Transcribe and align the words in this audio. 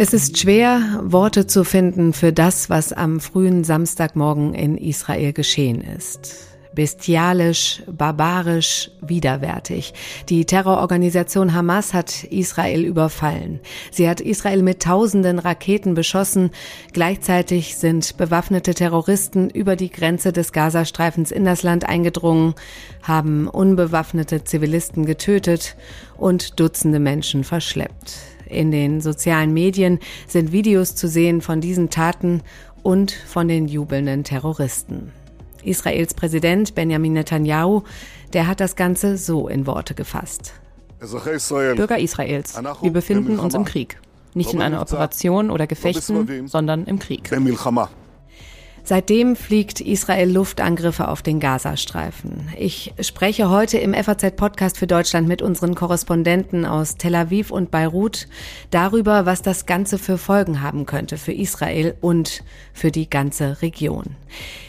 Es 0.00 0.12
ist 0.12 0.38
schwer, 0.38 1.00
Worte 1.02 1.48
zu 1.48 1.64
finden 1.64 2.12
für 2.12 2.32
das, 2.32 2.70
was 2.70 2.92
am 2.92 3.18
frühen 3.18 3.64
Samstagmorgen 3.64 4.54
in 4.54 4.78
Israel 4.78 5.32
geschehen 5.32 5.80
ist. 5.80 6.36
Bestialisch, 6.72 7.82
barbarisch, 7.90 8.92
widerwärtig. 9.00 9.94
Die 10.28 10.44
Terrororganisation 10.44 11.52
Hamas 11.52 11.94
hat 11.94 12.22
Israel 12.22 12.84
überfallen. 12.84 13.58
Sie 13.90 14.08
hat 14.08 14.20
Israel 14.20 14.62
mit 14.62 14.84
tausenden 14.84 15.40
Raketen 15.40 15.94
beschossen. 15.94 16.52
Gleichzeitig 16.92 17.74
sind 17.74 18.16
bewaffnete 18.16 18.74
Terroristen 18.74 19.50
über 19.50 19.74
die 19.74 19.90
Grenze 19.90 20.32
des 20.32 20.52
Gazastreifens 20.52 21.32
in 21.32 21.44
das 21.44 21.64
Land 21.64 21.88
eingedrungen, 21.88 22.54
haben 23.02 23.48
unbewaffnete 23.48 24.44
Zivilisten 24.44 25.06
getötet 25.06 25.74
und 26.16 26.60
Dutzende 26.60 27.00
Menschen 27.00 27.42
verschleppt. 27.42 28.37
In 28.48 28.70
den 28.70 29.00
sozialen 29.00 29.52
Medien 29.52 29.98
sind 30.26 30.52
Videos 30.52 30.94
zu 30.94 31.08
sehen 31.08 31.40
von 31.40 31.60
diesen 31.60 31.90
Taten 31.90 32.42
und 32.82 33.12
von 33.12 33.48
den 33.48 33.68
jubelnden 33.68 34.24
Terroristen. 34.24 35.12
Israels 35.62 36.14
Präsident 36.14 36.74
Benjamin 36.74 37.12
Netanyahu, 37.12 37.82
der 38.32 38.46
hat 38.46 38.60
das 38.60 38.76
Ganze 38.76 39.16
so 39.16 39.48
in 39.48 39.66
Worte 39.66 39.94
gefasst. 39.94 40.54
Bürger 41.00 41.98
Israels, 41.98 42.60
wir 42.80 42.90
befinden 42.90 43.38
uns 43.38 43.54
im 43.54 43.64
Krieg. 43.64 44.00
Nicht 44.34 44.52
in 44.52 44.62
einer 44.62 44.80
Operation 44.80 45.50
oder 45.50 45.66
Gefechten, 45.66 46.48
sondern 46.48 46.84
im 46.84 46.98
Krieg. 46.98 47.30
Seitdem 48.88 49.36
fliegt 49.36 49.82
Israel 49.82 50.32
Luftangriffe 50.32 51.08
auf 51.08 51.20
den 51.20 51.40
Gazastreifen. 51.40 52.48
Ich 52.58 52.94
spreche 53.02 53.50
heute 53.50 53.76
im 53.76 53.92
FAZ-Podcast 53.92 54.78
für 54.78 54.86
Deutschland 54.86 55.28
mit 55.28 55.42
unseren 55.42 55.74
Korrespondenten 55.74 56.64
aus 56.64 56.96
Tel 56.96 57.14
Aviv 57.14 57.50
und 57.50 57.70
Beirut 57.70 58.28
darüber, 58.70 59.26
was 59.26 59.42
das 59.42 59.66
Ganze 59.66 59.98
für 59.98 60.16
Folgen 60.16 60.62
haben 60.62 60.86
könnte 60.86 61.18
für 61.18 61.34
Israel 61.34 61.96
und 62.00 62.42
für 62.72 62.90
die 62.90 63.10
ganze 63.10 63.60
Region. 63.60 64.16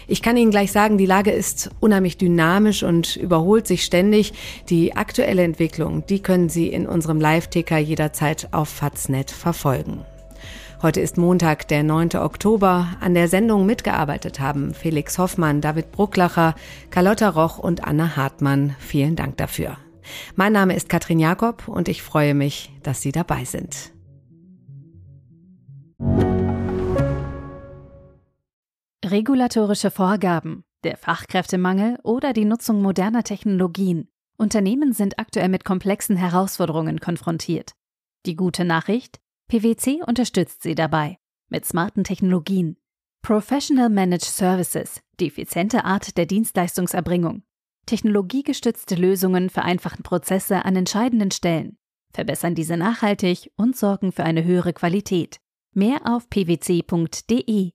Ich 0.06 0.22
kann 0.22 0.36
Ihnen 0.36 0.52
gleich 0.52 0.74
sagen, 0.74 0.98
die 0.98 1.06
Lage 1.06 1.32
ist 1.32 1.70
unheimlich 1.80 2.18
dynamisch 2.18 2.84
und 2.84 3.16
überholt 3.16 3.68
sich 3.68 3.86
ständig. 3.86 4.34
Die 4.68 4.98
aktuelle 4.98 5.44
Entwicklung, 5.44 6.06
die 6.08 6.20
können 6.20 6.50
Sie 6.50 6.68
in 6.68 6.88
unserem 6.88 7.22
Live-Ticker 7.22 7.78
jederzeit 7.78 8.50
auf 8.52 8.68
Faznet 8.68 9.32
verfolgen. 9.32 10.04
Heute 10.82 11.02
ist 11.02 11.18
Montag, 11.18 11.68
der 11.68 11.84
9. 11.84 12.12
Oktober. 12.16 12.88
An 13.02 13.14
der 13.14 13.28
Sendung 13.28 13.66
mitgearbeitet 13.66 14.40
haben 14.40 14.74
Felix 14.74 15.18
Hoffmann, 15.18 15.60
David 15.60 15.92
Brucklacher, 15.92 16.56
Carlotta 16.90 17.28
Roch 17.28 17.58
und 17.60 17.84
Anna 17.84 18.16
Hartmann. 18.16 18.78
Vielen 18.80 19.18
Dank 19.18 19.36
dafür. 19.36 19.76
Mein 20.38 20.54
Name 20.54 20.78
ist 20.78 20.88
Katrin 20.88 21.20
Jakob 21.20 21.68
und 21.68 21.90
ich 21.90 22.02
freue 22.02 22.34
mich, 22.34 22.72
dass 22.82 23.02
Sie 23.02 23.12
dabei 23.12 23.44
sind. 23.44 23.92
Regulatorische 29.04 29.92
Vorgaben, 29.92 30.64
der 30.86 30.96
Fachkräftemangel 30.96 31.98
oder 32.04 32.32
die 32.32 32.46
Nutzung 32.46 32.82
moderner 32.82 33.24
Technologien. 33.24 34.08
Unternehmen 34.38 34.94
sind 34.94 35.20
aktuell 35.20 35.50
mit 35.50 35.66
komplexen 35.66 36.16
Herausforderungen 36.16 37.02
konfrontiert. 37.02 37.74
Die 38.26 38.38
gute 38.38 38.64
Nachricht, 38.64 39.20
PwC 39.50 40.04
unterstützt 40.06 40.62
sie 40.62 40.76
dabei 40.76 41.18
mit 41.50 41.66
smarten 41.66 42.04
Technologien. 42.04 42.78
Professional 43.24 43.90
Managed 43.90 44.26
Services, 44.26 45.02
die 45.20 45.28
effiziente 45.28 45.86
Art 45.86 46.18
der 46.18 46.28
Dienstleistungserbringung. 46.28 47.42
Technologiegestützte 47.88 48.94
Lösungen 48.94 49.50
vereinfachen 49.50 50.04
Prozesse 50.04 50.64
an 50.64 50.76
entscheidenden 50.76 51.32
Stellen, 51.32 51.80
verbessern 52.14 52.54
diese 52.54 52.78
nachhaltig 52.78 53.52
und 53.58 53.76
sorgen 53.76 54.12
für 54.12 54.24
eine 54.24 54.44
höhere 54.44 54.74
Qualität. 54.74 55.40
Mehr 55.74 56.02
auf 56.06 56.30
pwc.de. 56.30 57.72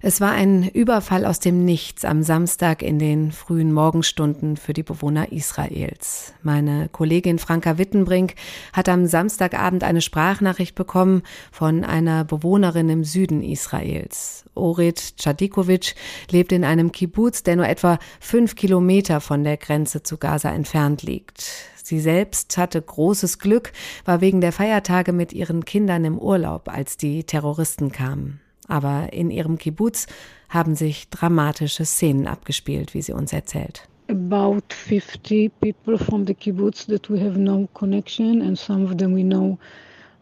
Es 0.00 0.20
war 0.20 0.30
ein 0.30 0.68
Überfall 0.68 1.24
aus 1.24 1.40
dem 1.40 1.64
Nichts 1.64 2.04
am 2.04 2.22
Samstag 2.22 2.82
in 2.82 3.00
den 3.00 3.32
frühen 3.32 3.72
Morgenstunden 3.72 4.56
für 4.56 4.72
die 4.72 4.84
Bewohner 4.84 5.32
Israels. 5.32 6.34
Meine 6.40 6.88
Kollegin 6.88 7.40
Franka 7.40 7.78
Wittenbrink 7.78 8.34
hat 8.72 8.88
am 8.88 9.06
Samstagabend 9.06 9.82
eine 9.82 10.00
Sprachnachricht 10.00 10.76
bekommen 10.76 11.22
von 11.50 11.82
einer 11.84 12.24
Bewohnerin 12.24 12.88
im 12.90 13.02
Süden 13.02 13.42
Israels. 13.42 14.44
Orit 14.54 15.14
Chadikovic 15.16 15.96
lebt 16.30 16.52
in 16.52 16.64
einem 16.64 16.92
Kibbutz, 16.92 17.42
der 17.42 17.56
nur 17.56 17.66
etwa 17.66 17.98
fünf 18.20 18.54
Kilometer 18.54 19.20
von 19.20 19.42
der 19.42 19.56
Grenze 19.56 20.04
zu 20.04 20.16
Gaza 20.16 20.50
entfernt 20.50 21.02
liegt. 21.02 21.44
Sie 21.82 21.98
selbst 21.98 22.56
hatte 22.56 22.80
großes 22.80 23.40
Glück, 23.40 23.72
war 24.04 24.20
wegen 24.20 24.40
der 24.40 24.52
Feiertage 24.52 25.12
mit 25.12 25.32
ihren 25.32 25.64
Kindern 25.64 26.04
im 26.04 26.18
Urlaub, 26.18 26.68
als 26.68 26.96
die 26.98 27.24
Terroristen 27.24 27.90
kamen. 27.90 28.40
Aber 28.68 29.12
in 29.12 29.30
ihrem 29.30 29.58
Kibbutz 29.58 30.06
haben 30.48 30.76
sich 30.76 31.08
dramatische 31.08 31.84
Szenen 31.84 32.26
abgespielt, 32.26 32.94
wie 32.94 33.02
sie 33.02 33.12
uns 33.12 33.32
erzählt. 33.32 33.88
About 34.08 34.72
50 34.72 35.50
people 35.60 35.98
from 35.98 36.24
the 36.24 36.34
kibbutz 36.34 36.86
that 36.86 37.10
we 37.10 37.20
have 37.20 37.38
no 37.38 37.68
connection, 37.74 38.40
and 38.40 38.56
some 38.56 38.86
of 38.86 38.96
them 38.96 39.12
we 39.14 39.22
know 39.22 39.58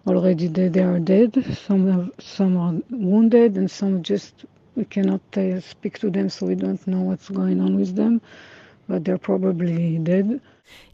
already 0.07 0.49
that 0.49 0.73
they 0.73 0.83
are 0.83 0.99
dead. 0.99 1.37
Some 1.67 1.89
are, 1.89 2.09
some 2.19 2.57
are 2.57 2.75
wounded, 2.91 3.57
and 3.57 3.71
some 3.71 4.03
just 4.03 4.45
we 4.75 4.85
cannot 4.85 5.21
uh, 5.37 5.61
speak 5.61 5.99
to 6.01 6.11
them, 6.11 6.29
so 6.29 6.47
we 6.47 6.57
don't 6.57 6.85
know 6.87 7.01
what's 7.01 7.29
going 7.29 7.61
on 7.61 7.77
with 7.77 7.95
them. 7.95 8.21
But 8.89 9.05
they're 9.05 9.19
probably 9.19 9.99
dead. 9.99 10.41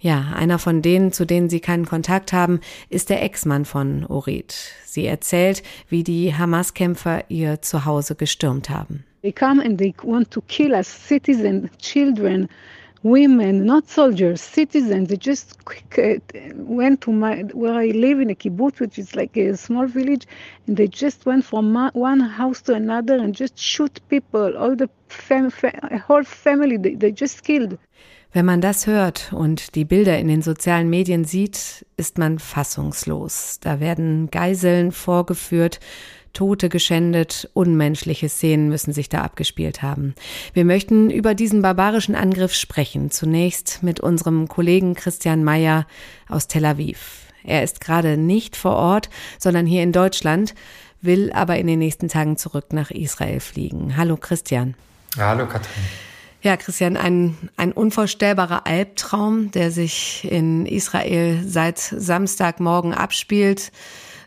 Ja, 0.01 0.33
einer 0.35 0.59
von 0.59 0.83
denen, 0.83 1.13
zu 1.13 1.25
denen 1.25 1.49
sie 1.49 1.61
keinen 1.61 1.87
Kontakt 1.87 2.33
haben, 2.33 2.61
ist 2.89 3.09
der 3.11 3.23
Ex-Mann 3.23 3.65
von 3.65 4.05
Orit. 4.07 4.73
Sie 4.85 5.07
erzählt, 5.07 5.63
wie 5.89 6.03
die 6.03 6.35
Hamas-Kämpfer 6.35 7.25
ihr 7.29 7.63
Zuhause 7.63 8.15
gestürmt 8.15 8.69
haben. 8.69 9.05
They 9.23 9.33
come 9.33 9.65
and 9.65 9.79
they 9.79 9.95
want 10.03 10.31
to 10.33 10.41
kill 10.49 10.73
us, 10.73 10.89
citizens, 10.89 11.71
children, 11.79 12.49
women, 13.05 13.65
not 13.65 13.89
soldiers, 13.89 14.41
citizens. 14.41 15.09
They 15.09 15.17
just 15.17 15.57
uh, 15.97 16.19
went 16.57 17.03
to 17.03 17.13
my 17.13 17.45
where 17.53 17.75
I 17.75 17.93
live 17.93 18.21
in 18.21 18.31
a 18.31 18.35
kibbutz, 18.35 18.81
which 18.81 18.99
is 18.99 19.15
like 19.15 19.37
a 19.37 19.57
small 19.57 19.87
village, 19.87 20.27
and 20.67 20.77
they 20.77 20.89
just 20.89 21.25
went 21.27 21.45
from 21.45 21.75
one 21.95 22.21
house 22.21 22.63
to 22.63 22.75
another 22.75 23.17
and 23.17 23.35
just 23.35 23.59
shoot 23.59 24.01
people. 24.09 24.57
All 24.57 24.75
the 24.75 24.89
fam, 25.09 25.51
fam 25.51 26.01
whole 26.07 26.25
family, 26.25 26.77
they, 26.77 26.95
they 26.95 27.13
just 27.13 27.45
killed. 27.45 27.79
Wenn 28.35 28.47
man 28.47 28.63
das 28.63 28.87
hört 28.87 29.31
und 29.35 29.75
die 29.75 29.85
Bilder 29.85 30.19
in 30.19 30.27
den 30.27 30.41
sozialen 30.41 30.89
Medien 30.89 31.27
sieht, 31.27 31.85
ist 31.99 32.17
man 32.17 32.39
fassungslos. 32.39 33.59
Da 33.61 33.79
werden 33.79 34.31
Geiseln 34.31 34.91
vorgeführt, 34.91 35.81
Tote 36.33 36.71
geschändet, 36.71 37.51
unmenschliche 37.53 38.31
Szenen 38.31 38.71
müssen 38.71 38.95
sich 38.95 39.11
da 39.11 39.21
abgespielt 39.21 39.83
haben. 39.83 40.15
Wir 40.55 40.65
möchten 40.65 41.11
über 41.11 41.35
diesen 41.35 41.61
barbarischen 41.61 42.15
Angriff 42.15 42.55
sprechen. 42.55 43.11
Zunächst 43.11 43.83
mit 43.83 44.01
unserem 44.01 44.49
Kollegen 44.49 44.95
Christian 44.95 45.45
Mayer 45.45 45.87
aus 46.27 46.49
Tel 46.49 46.65
Aviv. 46.65 47.27
Er 47.45 47.63
ist 47.63 47.83
gerade 47.83 48.17
nicht 48.17 48.57
vor 48.57 48.77
Ort, 48.77 49.11
sondern 49.39 49.67
hier 49.67 49.83
in 49.83 49.93
Deutschland, 49.93 50.55
will 51.03 51.33
aber 51.35 51.59
in 51.59 51.67
den 51.67 51.81
nächsten 51.81 52.09
Tagen 52.09 52.39
zurück 52.39 52.73
nach 52.73 52.91
Israel 52.91 53.41
fliegen. 53.41 53.99
Hallo 53.99 54.17
Christian. 54.17 54.75
hallo 55.19 55.47
Katrin. 55.47 56.12
Ja, 56.43 56.57
Christian, 56.57 56.97
ein, 56.97 57.37
ein 57.57 57.71
unvorstellbarer 57.71 58.67
Albtraum, 58.67 59.53
der 59.53 59.71
sich 59.71 60.29
in 60.29 60.67
Israel 60.67 61.41
seit 61.47 61.79
Samstagmorgen 61.79 62.95
abspielt. 62.95 63.71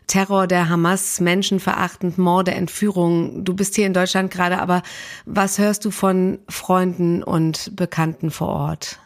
Terror 0.06 0.46
der 0.46 0.70
Hamas, 0.70 1.20
menschenverachtend, 1.20 2.16
Morde, 2.16 2.52
Entführungen. 2.52 3.44
Du 3.44 3.54
bist 3.54 3.74
hier 3.74 3.84
in 3.84 3.92
Deutschland 3.92 4.30
gerade, 4.30 4.60
aber 4.60 4.82
was 5.26 5.58
hörst 5.58 5.84
du 5.84 5.90
von 5.90 6.38
Freunden 6.48 7.22
und 7.22 7.76
Bekannten 7.76 8.30
vor 8.30 8.48
Ort? 8.48 8.98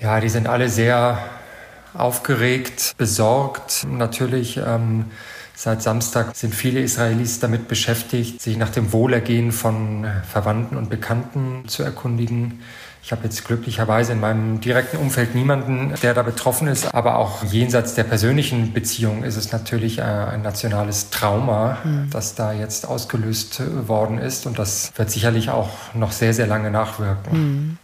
Ja, 0.00 0.18
die 0.18 0.28
sind 0.28 0.48
alle 0.48 0.68
sehr 0.68 1.18
aufgeregt, 1.94 2.94
besorgt. 2.98 3.86
Natürlich 3.88 4.56
ähm, 4.56 5.04
Seit 5.60 5.82
Samstag 5.82 6.36
sind 6.36 6.54
viele 6.54 6.78
Israelis 6.78 7.40
damit 7.40 7.66
beschäftigt, 7.66 8.40
sich 8.40 8.56
nach 8.56 8.68
dem 8.68 8.92
Wohlergehen 8.92 9.50
von 9.50 10.06
Verwandten 10.22 10.76
und 10.76 10.88
Bekannten 10.88 11.64
zu 11.66 11.82
erkundigen. 11.82 12.60
Ich 13.02 13.10
habe 13.10 13.24
jetzt 13.24 13.44
glücklicherweise 13.44 14.12
in 14.12 14.20
meinem 14.20 14.60
direkten 14.60 14.98
Umfeld 14.98 15.34
niemanden, 15.34 15.94
der 16.00 16.14
da 16.14 16.22
betroffen 16.22 16.68
ist, 16.68 16.94
aber 16.94 17.16
auch 17.16 17.42
jenseits 17.42 17.94
der 17.94 18.04
persönlichen 18.04 18.72
Beziehung 18.72 19.24
ist 19.24 19.34
es 19.34 19.50
natürlich 19.50 19.98
äh, 19.98 20.02
ein 20.02 20.42
nationales 20.42 21.10
Trauma, 21.10 21.78
mhm. 21.82 22.08
das 22.10 22.36
da 22.36 22.52
jetzt 22.52 22.86
ausgelöst 22.86 23.60
worden 23.88 24.18
ist 24.18 24.46
und 24.46 24.60
das 24.60 24.92
wird 24.94 25.10
sicherlich 25.10 25.50
auch 25.50 25.70
noch 25.92 26.12
sehr, 26.12 26.34
sehr 26.34 26.46
lange 26.46 26.70
nachwirken. 26.70 27.78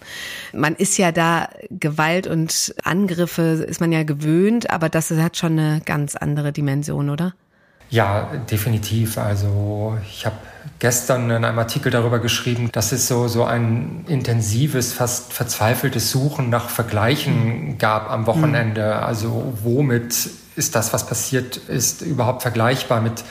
Mhm. 0.52 0.60
Man 0.60 0.76
ist 0.76 0.96
ja 0.96 1.10
da 1.10 1.48
Gewalt 1.70 2.28
und 2.28 2.72
Angriffe 2.84 3.66
ist 3.68 3.80
man 3.80 3.90
ja 3.90 4.04
gewöhnt, 4.04 4.70
aber 4.70 4.88
das 4.88 5.10
hat 5.10 5.36
schon 5.36 5.58
eine 5.58 5.80
ganz 5.84 6.14
andere 6.14 6.52
Dimension, 6.52 7.10
oder? 7.10 7.34
Ja, 7.94 8.28
definitiv. 8.50 9.18
Also 9.18 9.96
ich 10.04 10.26
habe 10.26 10.34
gestern 10.80 11.30
in 11.30 11.44
einem 11.44 11.60
Artikel 11.60 11.92
darüber 11.92 12.18
geschrieben, 12.18 12.68
dass 12.72 12.90
es 12.90 13.06
so, 13.06 13.28
so 13.28 13.44
ein 13.44 14.04
intensives, 14.08 14.92
fast 14.92 15.32
verzweifeltes 15.32 16.10
Suchen 16.10 16.50
nach 16.50 16.70
Vergleichen 16.70 17.68
mhm. 17.68 17.78
gab 17.78 18.10
am 18.10 18.26
Wochenende. 18.26 18.96
Also 18.96 19.54
womit 19.62 20.28
ist 20.56 20.74
das, 20.74 20.92
was 20.92 21.06
passiert 21.06 21.56
ist, 21.56 22.02
überhaupt 22.02 22.42
vergleichbar 22.42 23.00
mit 23.00 23.22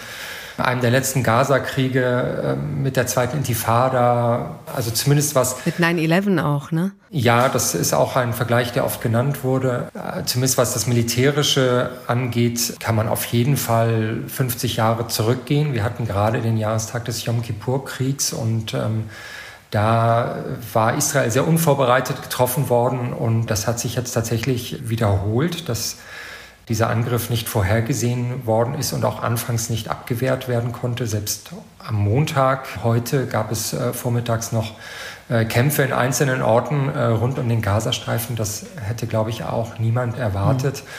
einem 0.57 0.81
der 0.81 0.91
letzten 0.91 1.23
Gaza-Kriege, 1.23 2.55
ähm, 2.57 2.83
mit 2.83 2.95
der 2.95 3.07
zweiten 3.07 3.37
Intifada, 3.37 4.59
also 4.73 4.91
zumindest 4.91 5.35
was. 5.35 5.65
Mit 5.65 5.79
9-11 5.79 6.43
auch, 6.43 6.71
ne? 6.71 6.91
Ja, 7.09 7.49
das 7.49 7.75
ist 7.75 7.93
auch 7.93 8.15
ein 8.15 8.33
Vergleich, 8.33 8.71
der 8.71 8.85
oft 8.85 9.01
genannt 9.01 9.43
wurde. 9.43 9.89
Äh, 9.93 10.23
zumindest 10.25 10.57
was 10.57 10.73
das 10.73 10.87
Militärische 10.87 11.91
angeht, 12.07 12.75
kann 12.79 12.95
man 12.95 13.07
auf 13.07 13.25
jeden 13.25 13.57
Fall 13.57 14.23
50 14.27 14.77
Jahre 14.77 15.07
zurückgehen. 15.07 15.73
Wir 15.73 15.83
hatten 15.83 16.05
gerade 16.05 16.41
den 16.41 16.57
Jahrestag 16.57 17.05
des 17.05 17.25
Yom 17.25 17.41
Kippur-Kriegs 17.41 18.33
und 18.33 18.73
ähm, 18.73 19.05
da 19.71 20.35
war 20.71 20.95
Israel 20.95 21.31
sehr 21.31 21.47
unvorbereitet 21.47 22.21
getroffen 22.21 22.69
worden 22.69 23.11
und 23.11 23.47
das 23.47 23.65
hat 23.65 23.79
sich 23.79 23.95
jetzt 23.95 24.13
tatsächlich 24.13 24.87
wiederholt. 24.87 25.67
Das 25.67 25.97
dieser 26.69 26.89
Angriff 26.89 27.29
nicht 27.29 27.49
vorhergesehen 27.49 28.45
worden 28.45 28.75
ist 28.75 28.93
und 28.93 29.03
auch 29.03 29.21
anfangs 29.21 29.69
nicht 29.69 29.89
abgewehrt 29.89 30.47
werden 30.47 30.71
konnte. 30.71 31.07
Selbst 31.07 31.51
am 31.85 31.95
Montag, 31.95 32.83
heute, 32.83 33.27
gab 33.27 33.51
es 33.51 33.73
äh, 33.73 33.91
vormittags 33.91 34.51
noch 34.51 34.75
äh, 35.29 35.45
Kämpfe 35.45 35.83
in 35.83 35.91
einzelnen 35.91 36.41
Orten 36.41 36.89
äh, 36.89 37.03
rund 37.03 37.37
um 37.37 37.49
den 37.49 37.61
Gazastreifen. 37.61 38.35
Das 38.35 38.65
hätte, 38.81 39.07
glaube 39.07 39.29
ich, 39.29 39.43
auch 39.43 39.77
niemand 39.77 40.17
erwartet. 40.17 40.83
Mhm. 40.83 40.89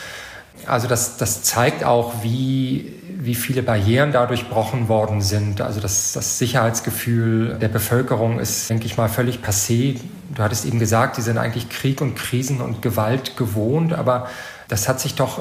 Also 0.66 0.87
das, 0.87 1.16
das 1.16 1.43
zeigt 1.43 1.84
auch, 1.84 2.22
wie, 2.22 2.94
wie 3.19 3.34
viele 3.34 3.62
Barrieren 3.62 4.12
da 4.12 4.26
durchbrochen 4.26 4.88
worden 4.88 5.20
sind. 5.20 5.60
Also 5.60 5.81
das, 5.81 6.12
das 6.12 6.38
Sicherheitsgefühl 6.38 7.58
der 7.60 7.69
Bevölkerung 7.69 8.38
ist, 8.38 8.70
denke 8.70 8.87
ich 8.87 8.96
mal, 8.96 9.08
völlig 9.08 9.40
passé. 9.40 9.99
Du 10.34 10.43
hattest 10.43 10.64
eben 10.64 10.78
gesagt, 10.78 11.17
die 11.17 11.22
sind 11.22 11.38
eigentlich 11.38 11.69
Krieg 11.69 12.00
und 12.00 12.14
Krisen 12.14 12.60
und 12.60 12.82
Gewalt 12.82 13.37
gewohnt, 13.37 13.93
aber 13.93 14.28
das 14.69 14.88
hat 14.88 15.00
sich 15.00 15.14
doch 15.14 15.38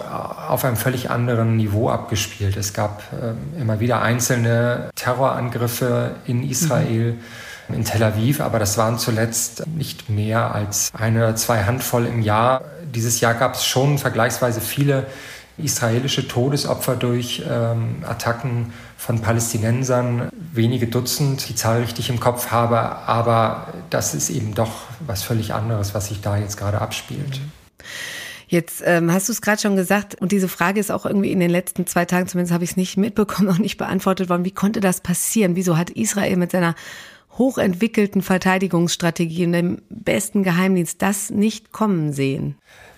auf 0.50 0.66
einem 0.66 0.76
völlig 0.76 1.10
anderen 1.10 1.58
Niveau 1.58 1.90
abgespielt. 1.90 2.58
Es 2.58 2.74
gab 2.74 3.04
äh, 3.14 3.62
immer 3.62 3.80
wieder 3.80 4.02
einzelne 4.02 4.90
Terrorangriffe 4.96 6.16
in 6.26 6.48
Israel. 6.50 7.14
Mhm 7.14 7.20
in 7.70 7.86
Tel 7.86 8.04
Aviv, 8.04 8.42
aber 8.42 8.60
das 8.60 8.78
waren 8.78 9.00
zuletzt 9.00 9.66
nicht 9.68 10.10
mehr 10.10 10.54
als 10.54 10.92
eine 10.94 11.20
oder 11.20 11.36
zwei 11.36 11.64
Handvoll 11.64 12.06
im 12.06 12.22
Jahr. 12.22 12.62
Dieses 12.94 13.22
Jahr 13.22 13.34
gab 13.34 13.56
es 13.56 13.66
schon 13.66 13.98
vergleichsweise 13.98 14.62
viele 14.62 15.06
israelische 15.58 16.28
Todesopfer 16.28 16.96
durch 16.96 17.44
ähm, 17.48 18.04
Attacken 18.08 18.74
von 18.98 19.22
Palästinensern, 19.22 20.30
wenige 20.52 20.88
Dutzend, 20.88 21.48
die 21.48 21.56
Zahl 21.56 21.82
richtig 21.82 22.10
im 22.10 22.20
Kopf 22.20 22.52
habe, 22.52 22.80
aber 22.80 23.68
das 23.90 24.16
ist 24.16 24.30
eben 24.30 24.56
doch 24.56 24.72
was 25.00 25.22
völlig 25.22 25.54
anderes, 25.54 25.94
was 25.94 26.08
sich 26.08 26.22
da 26.22 26.38
jetzt 26.38 26.58
gerade 26.58 26.82
abspielt. 26.82 27.40
Mhm. 27.40 27.52
Jetzt 28.54 28.84
ähm, 28.86 29.12
hast 29.12 29.30
du 29.30 29.32
es 29.32 29.42
gerade 29.42 29.60
schon 29.60 29.76
gesagt 29.76 30.14
und 30.22 30.32
diese 30.32 30.48
Frage 30.48 30.80
ist 30.80 30.92
auch 30.92 31.08
irgendwie 31.08 31.32
in 31.32 31.40
den 31.40 31.50
letzten 31.50 31.88
zwei 31.88 32.06
Tagen, 32.06 32.28
zumindest 32.28 32.54
habe 32.54 32.64
ich 32.64 32.70
es 32.70 32.78
nicht 32.78 32.98
mitbekommen, 32.98 33.48
noch 33.50 33.58
nicht 33.58 33.78
beantwortet 33.78 34.30
worden. 34.30 34.46
Wie 34.46 34.52
konnte 34.52 34.80
das 34.80 35.02
passieren? 35.02 35.56
Wieso 35.56 35.76
hat 35.76 35.90
Israel 35.90 36.38
mit 36.38 36.52
seiner 36.52 36.76
hochentwickelten 37.40 38.22
Verteidigungsstrategie 38.22 39.48
und 39.48 39.54
dem 39.54 39.82
besten 39.90 40.44
Geheimdienst 40.44 41.02
das 41.02 41.32
nicht 41.32 41.72
kommen 41.72 42.14
sehen? 42.14 42.56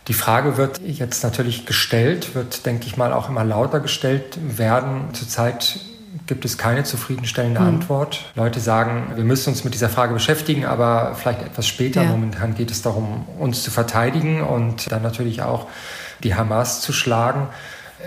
Die 0.09 0.13
Frage 0.13 0.57
wird 0.57 0.81
jetzt 0.85 1.23
natürlich 1.23 1.65
gestellt, 1.65 2.35
wird, 2.35 2.65
denke 2.65 2.87
ich 2.87 2.97
mal, 2.97 3.13
auch 3.13 3.29
immer 3.29 3.45
lauter 3.45 3.79
gestellt 3.79 4.37
werden. 4.57 5.13
Zurzeit 5.13 5.79
gibt 6.27 6.45
es 6.45 6.57
keine 6.57 6.83
zufriedenstellende 6.83 7.59
mhm. 7.59 7.67
Antwort. 7.67 8.31
Leute 8.35 8.59
sagen, 8.59 9.13
wir 9.15 9.23
müssen 9.23 9.49
uns 9.49 9.63
mit 9.63 9.73
dieser 9.73 9.89
Frage 9.89 10.13
beschäftigen, 10.13 10.65
aber 10.65 11.15
vielleicht 11.15 11.41
etwas 11.41 11.67
später. 11.67 12.03
Ja. 12.03 12.09
Momentan 12.09 12.55
geht 12.55 12.71
es 12.71 12.81
darum, 12.81 13.25
uns 13.39 13.63
zu 13.63 13.71
verteidigen 13.71 14.41
und 14.41 14.91
dann 14.91 15.01
natürlich 15.01 15.41
auch 15.41 15.67
die 16.23 16.35
Hamas 16.35 16.81
zu 16.81 16.93
schlagen. 16.93 17.47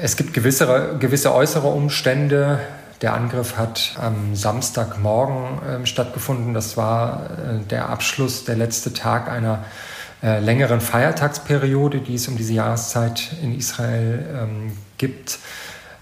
Es 0.00 0.16
gibt 0.16 0.34
gewisse, 0.34 0.96
gewisse 0.98 1.34
äußere 1.34 1.68
Umstände. 1.68 2.60
Der 3.02 3.14
Angriff 3.14 3.56
hat 3.56 3.96
am 4.00 4.34
Samstagmorgen 4.34 5.82
äh, 5.82 5.86
stattgefunden. 5.86 6.54
Das 6.54 6.76
war 6.76 7.30
äh, 7.30 7.64
der 7.68 7.88
Abschluss, 7.88 8.44
der 8.44 8.56
letzte 8.56 8.92
Tag 8.92 9.30
einer 9.30 9.64
äh, 10.22 10.40
längeren 10.40 10.80
Feiertagsperiode, 10.80 12.00
die 12.00 12.14
es 12.14 12.26
um 12.26 12.36
diese 12.36 12.54
Jahreszeit 12.54 13.30
in 13.40 13.56
Israel 13.56 14.24
ähm, 14.36 14.72
gibt. 14.98 15.38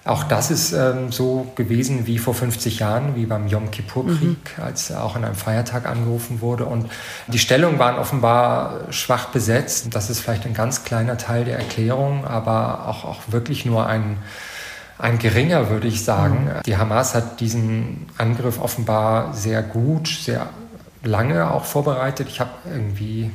Auch 0.07 0.23
das 0.23 0.53
ist 0.53 0.73
ähm, 0.73 1.11
so 1.11 1.49
gewesen 1.57 2.07
wie 2.07 2.19
vor 2.19 2.33
50 2.33 2.79
Jahren, 2.79 3.17
wie 3.17 3.27
beim 3.27 3.49
Yom 3.49 3.73
Kippur-Krieg, 3.73 4.57
mhm. 4.57 4.63
als 4.63 4.93
auch 4.93 5.17
an 5.17 5.25
einem 5.25 5.35
Feiertag 5.35 5.85
angerufen 5.87 6.41
wurde. 6.41 6.65
Und 6.65 6.89
die 7.27 7.41
Stellungen 7.41 7.81
waren 7.81 7.99
offenbar 7.99 8.87
schwach 8.91 9.27
besetzt. 9.27 9.89
Das 9.91 10.09
ist 10.09 10.21
vielleicht 10.21 10.47
ein 10.47 10.55
ganz 10.55 10.85
kleiner 10.85 11.19
Teil 11.19 11.45
der 11.45 11.59
Erklärung, 11.59 12.25
aber 12.25 12.87
auch, 12.87 13.05
auch 13.05 13.21
wirklich 13.29 13.67
nur 13.67 13.87
ein, 13.87 14.19
ein 14.97 15.19
geringer, 15.19 15.71
würde 15.71 15.89
ich 15.89 16.05
sagen. 16.05 16.45
Mhm. 16.45 16.63
Die 16.67 16.77
Hamas 16.77 17.17
hat 17.17 17.41
diesen 17.41 18.07
Angriff 18.17 18.61
offenbar 18.61 19.35
sehr 19.35 19.61
gut, 19.61 20.07
sehr 20.07 20.51
lange 21.03 21.51
auch 21.51 21.65
vorbereitet. 21.65 22.29
Ich 22.31 22.39
habe 22.39 22.51
irgendwie, 22.71 23.31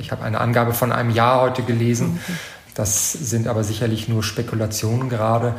ich 0.00 0.10
habe 0.10 0.24
eine 0.24 0.40
Angabe 0.40 0.72
von 0.72 0.90
einem 0.90 1.10
Jahr 1.10 1.40
heute 1.42 1.62
gelesen. 1.62 2.14
Mhm. 2.14 2.38
Das 2.74 3.12
sind 3.12 3.48
aber 3.48 3.64
sicherlich 3.64 4.06
nur 4.06 4.22
Spekulationen 4.22 5.08
gerade. 5.08 5.54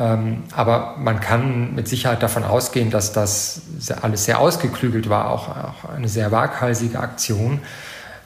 Ähm, 0.00 0.44
aber 0.56 0.96
man 0.98 1.20
kann 1.20 1.74
mit 1.74 1.86
Sicherheit 1.86 2.22
davon 2.22 2.42
ausgehen, 2.42 2.90
dass 2.90 3.12
das 3.12 3.60
alles 4.00 4.24
sehr 4.24 4.40
ausgeklügelt 4.40 5.10
war, 5.10 5.30
auch, 5.30 5.48
auch 5.48 5.90
eine 5.94 6.08
sehr 6.08 6.32
waghalsige 6.32 6.98
Aktion, 6.98 7.60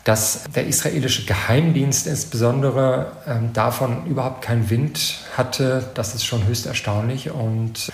dass 0.05 0.45
der 0.55 0.69
israelische 0.69 1.25
Geheimdienst 1.25 2.07
insbesondere 2.07 3.13
ähm, 3.27 3.53
davon 3.53 4.07
überhaupt 4.07 4.43
keinen 4.43 4.71
Wind 4.71 5.19
hatte. 5.37 5.91
Das 5.95 6.15
ist 6.15 6.25
schon 6.25 6.47
höchst 6.47 6.67
erstaunlich 6.67 7.33
und 7.33 7.91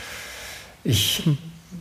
ich 0.85 1.27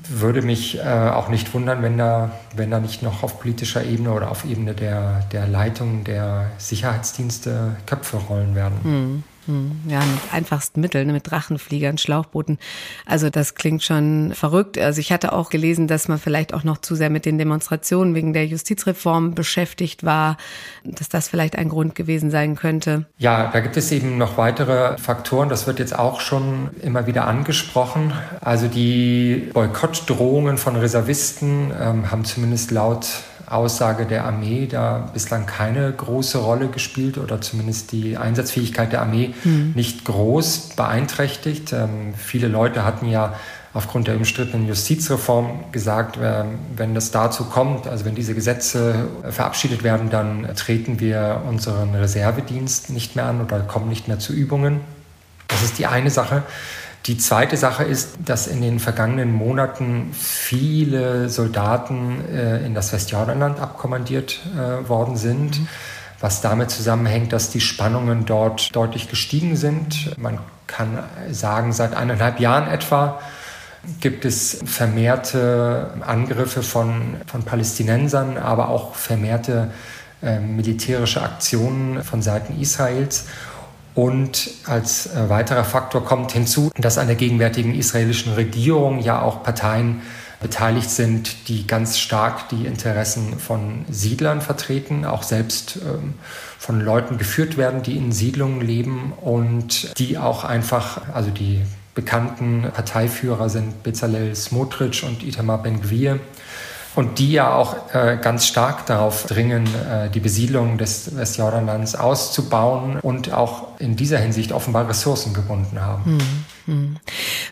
würde 0.07 0.41
mich 0.41 0.77
äh, 0.77 0.81
auch 0.81 1.27
nicht 1.27 1.53
wundern, 1.53 1.81
wenn 1.81 1.97
da, 1.97 2.31
wenn 2.55 2.71
da 2.71 2.79
nicht 2.79 3.03
noch 3.03 3.23
auf 3.23 3.41
politischer 3.41 3.83
Ebene 3.83 4.13
oder 4.13 4.31
auf 4.31 4.45
Ebene 4.45 4.73
der, 4.73 5.25
der 5.33 5.47
Leitung 5.47 6.05
der 6.05 6.51
Sicherheitsdienste 6.59 7.75
Köpfe 7.85 8.17
rollen 8.17 8.55
werden. 8.55 8.79
Hm. 8.83 9.23
Hm, 9.49 9.71
ja, 9.87 9.97
mit 10.01 10.31
einfachsten 10.31 10.79
Mitteln, 10.79 11.07
ne, 11.07 11.13
mit 11.13 11.31
Drachenfliegern, 11.31 11.97
Schlauchbooten. 11.97 12.59
Also 13.07 13.31
das 13.31 13.55
klingt 13.55 13.81
schon 13.81 14.33
verrückt. 14.35 14.77
Also 14.77 14.99
ich 14.99 15.11
hatte 15.11 15.33
auch 15.33 15.49
gelesen, 15.49 15.87
dass 15.87 16.07
man 16.07 16.19
vielleicht 16.19 16.53
auch 16.53 16.63
noch 16.63 16.77
zu 16.77 16.93
sehr 16.93 17.09
mit 17.09 17.25
den 17.25 17.39
Demonstrationen 17.39 18.13
wegen 18.13 18.33
der 18.33 18.45
Justizreform 18.45 19.33
beschäftigt 19.33 20.03
war, 20.03 20.37
dass 20.83 21.09
das 21.09 21.29
vielleicht 21.29 21.55
ein 21.55 21.69
Grund 21.69 21.95
gewesen 21.95 22.29
sein 22.29 22.55
könnte. 22.55 23.07
Ja, 23.17 23.49
da 23.51 23.59
gibt 23.61 23.75
es 23.75 23.91
eben 23.91 24.19
noch 24.19 24.37
weitere 24.37 24.95
Faktoren. 24.99 25.49
Das 25.49 25.65
wird 25.65 25.79
jetzt 25.79 25.97
auch 25.97 26.21
schon 26.21 26.69
immer 26.83 27.07
wieder 27.07 27.25
angesprochen. 27.25 28.13
Also 28.41 28.67
die 28.67 29.49
Boykottdrohungen 29.51 30.59
von 30.59 30.75
Reservisten 30.75 31.71
ähm, 31.71 32.11
haben 32.11 32.23
zumindest 32.23 32.69
laut 32.69 33.07
Aussage 33.49 34.05
der 34.05 34.25
Armee 34.25 34.67
da 34.67 35.09
bislang 35.13 35.45
keine 35.45 35.91
große 35.91 36.37
Rolle 36.37 36.67
gespielt 36.67 37.17
oder 37.17 37.41
zumindest 37.41 37.91
die 37.91 38.17
Einsatzfähigkeit 38.17 38.91
der 38.91 39.01
Armee 39.01 39.33
mhm. 39.43 39.73
nicht 39.75 40.05
groß 40.05 40.69
beeinträchtigt. 40.75 41.73
Ähm, 41.73 42.13
viele 42.15 42.47
Leute 42.47 42.85
hatten 42.85 43.07
ja 43.09 43.33
aufgrund 43.73 44.07
der 44.07 44.17
umstrittenen 44.17 44.67
Justizreform 44.67 45.71
gesagt, 45.71 46.17
äh, 46.17 46.43
wenn 46.75 46.93
das 46.93 47.11
dazu 47.11 47.45
kommt, 47.45 47.87
also 47.87 48.05
wenn 48.05 48.15
diese 48.15 48.35
Gesetze 48.35 49.07
verabschiedet 49.29 49.83
werden, 49.83 50.09
dann 50.09 50.47
treten 50.55 50.99
wir 50.99 51.41
unseren 51.47 51.95
Reservedienst 51.95 52.89
nicht 52.89 53.15
mehr 53.15 53.25
an 53.25 53.41
oder 53.41 53.59
kommen 53.61 53.89
nicht 53.89 54.07
mehr 54.07 54.19
zu 54.19 54.33
Übungen. 54.33 54.81
Das 55.47 55.63
ist 55.63 55.79
die 55.79 55.87
eine 55.87 56.11
Sache. 56.11 56.43
Die 57.05 57.17
zweite 57.17 57.57
Sache 57.57 57.83
ist, 57.83 58.17
dass 58.23 58.47
in 58.47 58.61
den 58.61 58.79
vergangenen 58.79 59.33
Monaten 59.33 60.11
viele 60.13 61.29
Soldaten 61.29 62.23
äh, 62.29 62.65
in 62.65 62.73
das 62.73 62.91
Westjordanland 62.93 63.59
abkommandiert 63.59 64.39
äh, 64.55 64.87
worden 64.87 65.15
sind, 65.15 65.59
mhm. 65.59 65.67
was 66.19 66.41
damit 66.41 66.71
zusammenhängt, 66.71 67.31
dass 67.33 67.49
die 67.49 67.61
Spannungen 67.61 68.25
dort 68.25 68.75
deutlich 68.75 69.09
gestiegen 69.09 69.55
sind. 69.55 70.17
Man 70.17 70.39
kann 70.67 70.99
sagen, 71.31 71.73
seit 71.73 71.95
eineinhalb 71.95 72.39
Jahren 72.39 72.69
etwa 72.69 73.19
gibt 74.01 74.25
es 74.25 74.59
vermehrte 74.65 75.93
Angriffe 76.05 76.63
von, 76.63 77.15
von 77.25 77.43
Palästinensern, 77.43 78.37
aber 78.37 78.69
auch 78.69 78.95
vermehrte 78.95 79.71
äh, 80.21 80.39
militärische 80.39 81.21
Aktionen 81.21 82.03
von 82.03 82.21
Seiten 82.21 82.59
Israels. 82.59 83.27
Und 83.99 84.51
als 84.65 85.07
äh, 85.07 85.27
weiterer 85.27 85.65
Faktor 85.65 86.05
kommt 86.05 86.31
hinzu, 86.31 86.71
dass 86.77 86.97
an 86.97 87.07
der 87.07 87.17
gegenwärtigen 87.17 87.75
israelischen 87.75 88.31
Regierung 88.31 88.99
ja 89.01 89.21
auch 89.21 89.43
Parteien 89.43 90.03
beteiligt 90.39 90.89
sind, 90.89 91.49
die 91.49 91.67
ganz 91.67 91.99
stark 91.99 92.47
die 92.47 92.65
Interessen 92.65 93.37
von 93.37 93.83
Siedlern 93.89 94.39
vertreten, 94.39 95.03
auch 95.03 95.21
selbst 95.21 95.79
ähm, 95.83 96.13
von 96.57 96.79
Leuten 96.79 97.17
geführt 97.17 97.57
werden, 97.57 97.83
die 97.83 97.97
in 97.97 98.13
Siedlungen 98.13 98.61
leben 98.61 99.11
und 99.19 99.99
die 99.99 100.17
auch 100.17 100.45
einfach, 100.45 101.01
also 101.13 101.29
die 101.29 101.59
bekannten 101.93 102.71
Parteiführer 102.73 103.49
sind 103.49 103.83
Bezalel 103.83 104.33
Smotrich 104.33 105.03
und 105.03 105.23
Itamar 105.23 105.61
Ben-Gvir 105.61 106.21
und 106.95 107.19
die 107.19 107.31
ja 107.31 107.53
auch 107.53 107.93
äh, 107.93 108.17
ganz 108.21 108.47
stark 108.47 108.85
darauf 108.85 109.25
dringen, 109.25 109.67
äh, 109.75 110.09
die 110.09 110.19
Besiedlung 110.19 110.77
des 110.77 111.15
Westjordanlands 111.15 111.95
auszubauen 111.95 112.99
und 112.99 113.33
auch 113.33 113.79
in 113.79 113.95
dieser 113.95 114.17
Hinsicht 114.17 114.51
offenbar 114.51 114.89
Ressourcen 114.89 115.33
gebunden 115.33 115.79
haben. 115.81 116.05
Hm, 116.05 116.19
hm. 116.65 116.97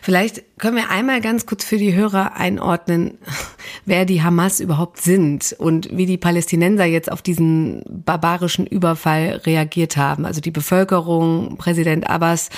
Vielleicht 0.02 0.42
können 0.58 0.76
wir 0.76 0.90
einmal 0.90 1.20
ganz 1.20 1.46
kurz 1.46 1.64
für 1.64 1.78
die 1.78 1.94
Hörer 1.94 2.36
einordnen, 2.36 3.18
wer 3.86 4.04
die 4.04 4.22
Hamas 4.22 4.60
überhaupt 4.60 5.00
sind 5.00 5.54
und 5.58 5.88
wie 5.96 6.06
die 6.06 6.18
Palästinenser 6.18 6.84
jetzt 6.84 7.10
auf 7.10 7.22
diesen 7.22 7.82
barbarischen 7.88 8.66
Überfall 8.66 9.40
reagiert 9.44 9.96
haben. 9.96 10.26
Also 10.26 10.40
die 10.40 10.50
Bevölkerung, 10.50 11.56
Präsident 11.56 12.10
Abbas, 12.10 12.50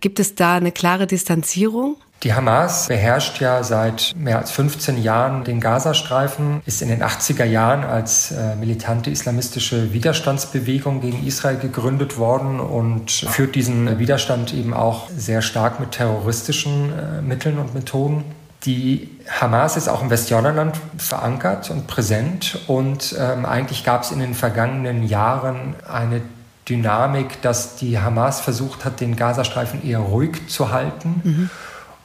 gibt 0.00 0.20
es 0.20 0.34
da 0.34 0.56
eine 0.56 0.70
klare 0.70 1.06
Distanzierung? 1.06 1.96
Die 2.22 2.32
Hamas 2.32 2.86
beherrscht 2.86 3.40
ja 3.40 3.62
seit 3.62 4.14
mehr 4.16 4.38
als 4.38 4.50
15 4.50 5.02
Jahren 5.02 5.44
den 5.44 5.60
Gazastreifen, 5.60 6.62
ist 6.64 6.80
in 6.80 6.88
den 6.88 7.02
80er 7.02 7.44
Jahren 7.44 7.84
als 7.84 8.32
äh, 8.32 8.56
militante 8.56 9.10
islamistische 9.10 9.92
Widerstandsbewegung 9.92 11.02
gegen 11.02 11.26
Israel 11.26 11.58
gegründet 11.58 12.16
worden 12.16 12.58
und 12.58 13.10
führt 13.10 13.54
diesen 13.54 13.98
Widerstand 13.98 14.54
eben 14.54 14.72
auch 14.72 15.08
sehr 15.14 15.42
stark 15.42 15.78
mit 15.78 15.92
terroristischen 15.92 16.92
äh, 16.98 17.22
Mitteln 17.22 17.58
und 17.58 17.74
Methoden. 17.74 18.24
Die 18.64 19.10
Hamas 19.40 19.76
ist 19.76 19.88
auch 19.88 20.02
im 20.02 20.08
Westjordanland 20.08 20.74
verankert 20.96 21.70
und 21.70 21.86
präsent 21.86 22.58
und 22.66 23.14
ähm, 23.18 23.44
eigentlich 23.44 23.84
gab 23.84 24.02
es 24.02 24.10
in 24.10 24.20
den 24.20 24.34
vergangenen 24.34 25.06
Jahren 25.06 25.74
eine 25.86 26.22
Dynamik, 26.66 27.42
dass 27.42 27.76
die 27.76 28.00
Hamas 28.00 28.40
versucht 28.40 28.84
hat, 28.86 29.00
den 29.00 29.14
Gazastreifen 29.14 29.86
eher 29.86 29.98
ruhig 29.98 30.48
zu 30.48 30.72
halten. 30.72 31.20
Mhm 31.22 31.50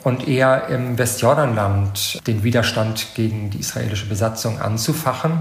und 0.03 0.27
eher 0.27 0.67
im 0.70 0.98
Westjordanland 0.98 2.25
den 2.27 2.43
Widerstand 2.43 3.08
gegen 3.15 3.50
die 3.50 3.60
israelische 3.60 4.08
Besatzung 4.08 4.60
anzufachen. 4.60 5.39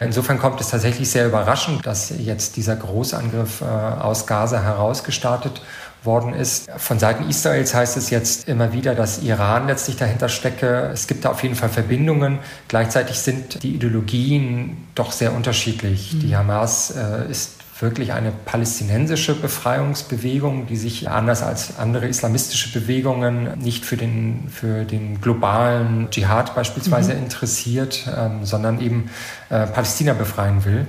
Insofern 0.00 0.38
kommt 0.38 0.60
es 0.60 0.70
tatsächlich 0.70 1.10
sehr 1.10 1.26
überraschend, 1.26 1.86
dass 1.86 2.12
jetzt 2.18 2.56
dieser 2.56 2.76
Großangriff 2.76 3.60
äh, 3.60 3.64
aus 3.64 4.26
Gaza 4.26 4.60
herausgestartet 4.62 5.60
worden 6.02 6.32
ist. 6.32 6.70
Von 6.78 6.98
Seiten 6.98 7.28
Israels 7.28 7.74
heißt 7.74 7.96
es 7.96 8.10
jetzt 8.10 8.48
immer 8.48 8.72
wieder, 8.72 8.94
dass 8.94 9.22
Iran 9.22 9.66
letztlich 9.66 9.96
dahinter 9.96 10.28
stecke. 10.28 10.90
Es 10.92 11.06
gibt 11.06 11.24
da 11.24 11.30
auf 11.30 11.42
jeden 11.42 11.54
Fall 11.54 11.68
Verbindungen. 11.68 12.38
Gleichzeitig 12.68 13.18
sind 13.18 13.62
die 13.62 13.74
Ideologien 13.74 14.88
doch 14.94 15.12
sehr 15.12 15.34
unterschiedlich. 15.34 16.14
Mhm. 16.14 16.20
Die 16.20 16.36
Hamas 16.36 16.92
äh, 16.92 17.30
ist 17.30 17.59
wirklich 17.82 18.12
eine 18.12 18.30
palästinensische 18.30 19.34
Befreiungsbewegung, 19.34 20.66
die 20.66 20.76
sich 20.76 21.08
anders 21.08 21.42
als 21.42 21.78
andere 21.78 22.06
islamistische 22.06 22.72
Bewegungen 22.78 23.58
nicht 23.58 23.84
für 23.84 23.96
den, 23.96 24.48
für 24.48 24.84
den 24.84 25.20
globalen 25.20 26.08
Dschihad 26.10 26.54
beispielsweise 26.54 27.14
mhm. 27.14 27.24
interessiert, 27.24 28.08
ähm, 28.16 28.44
sondern 28.44 28.80
eben 28.80 29.10
äh, 29.48 29.66
Palästina 29.66 30.12
befreien 30.12 30.64
will. 30.64 30.86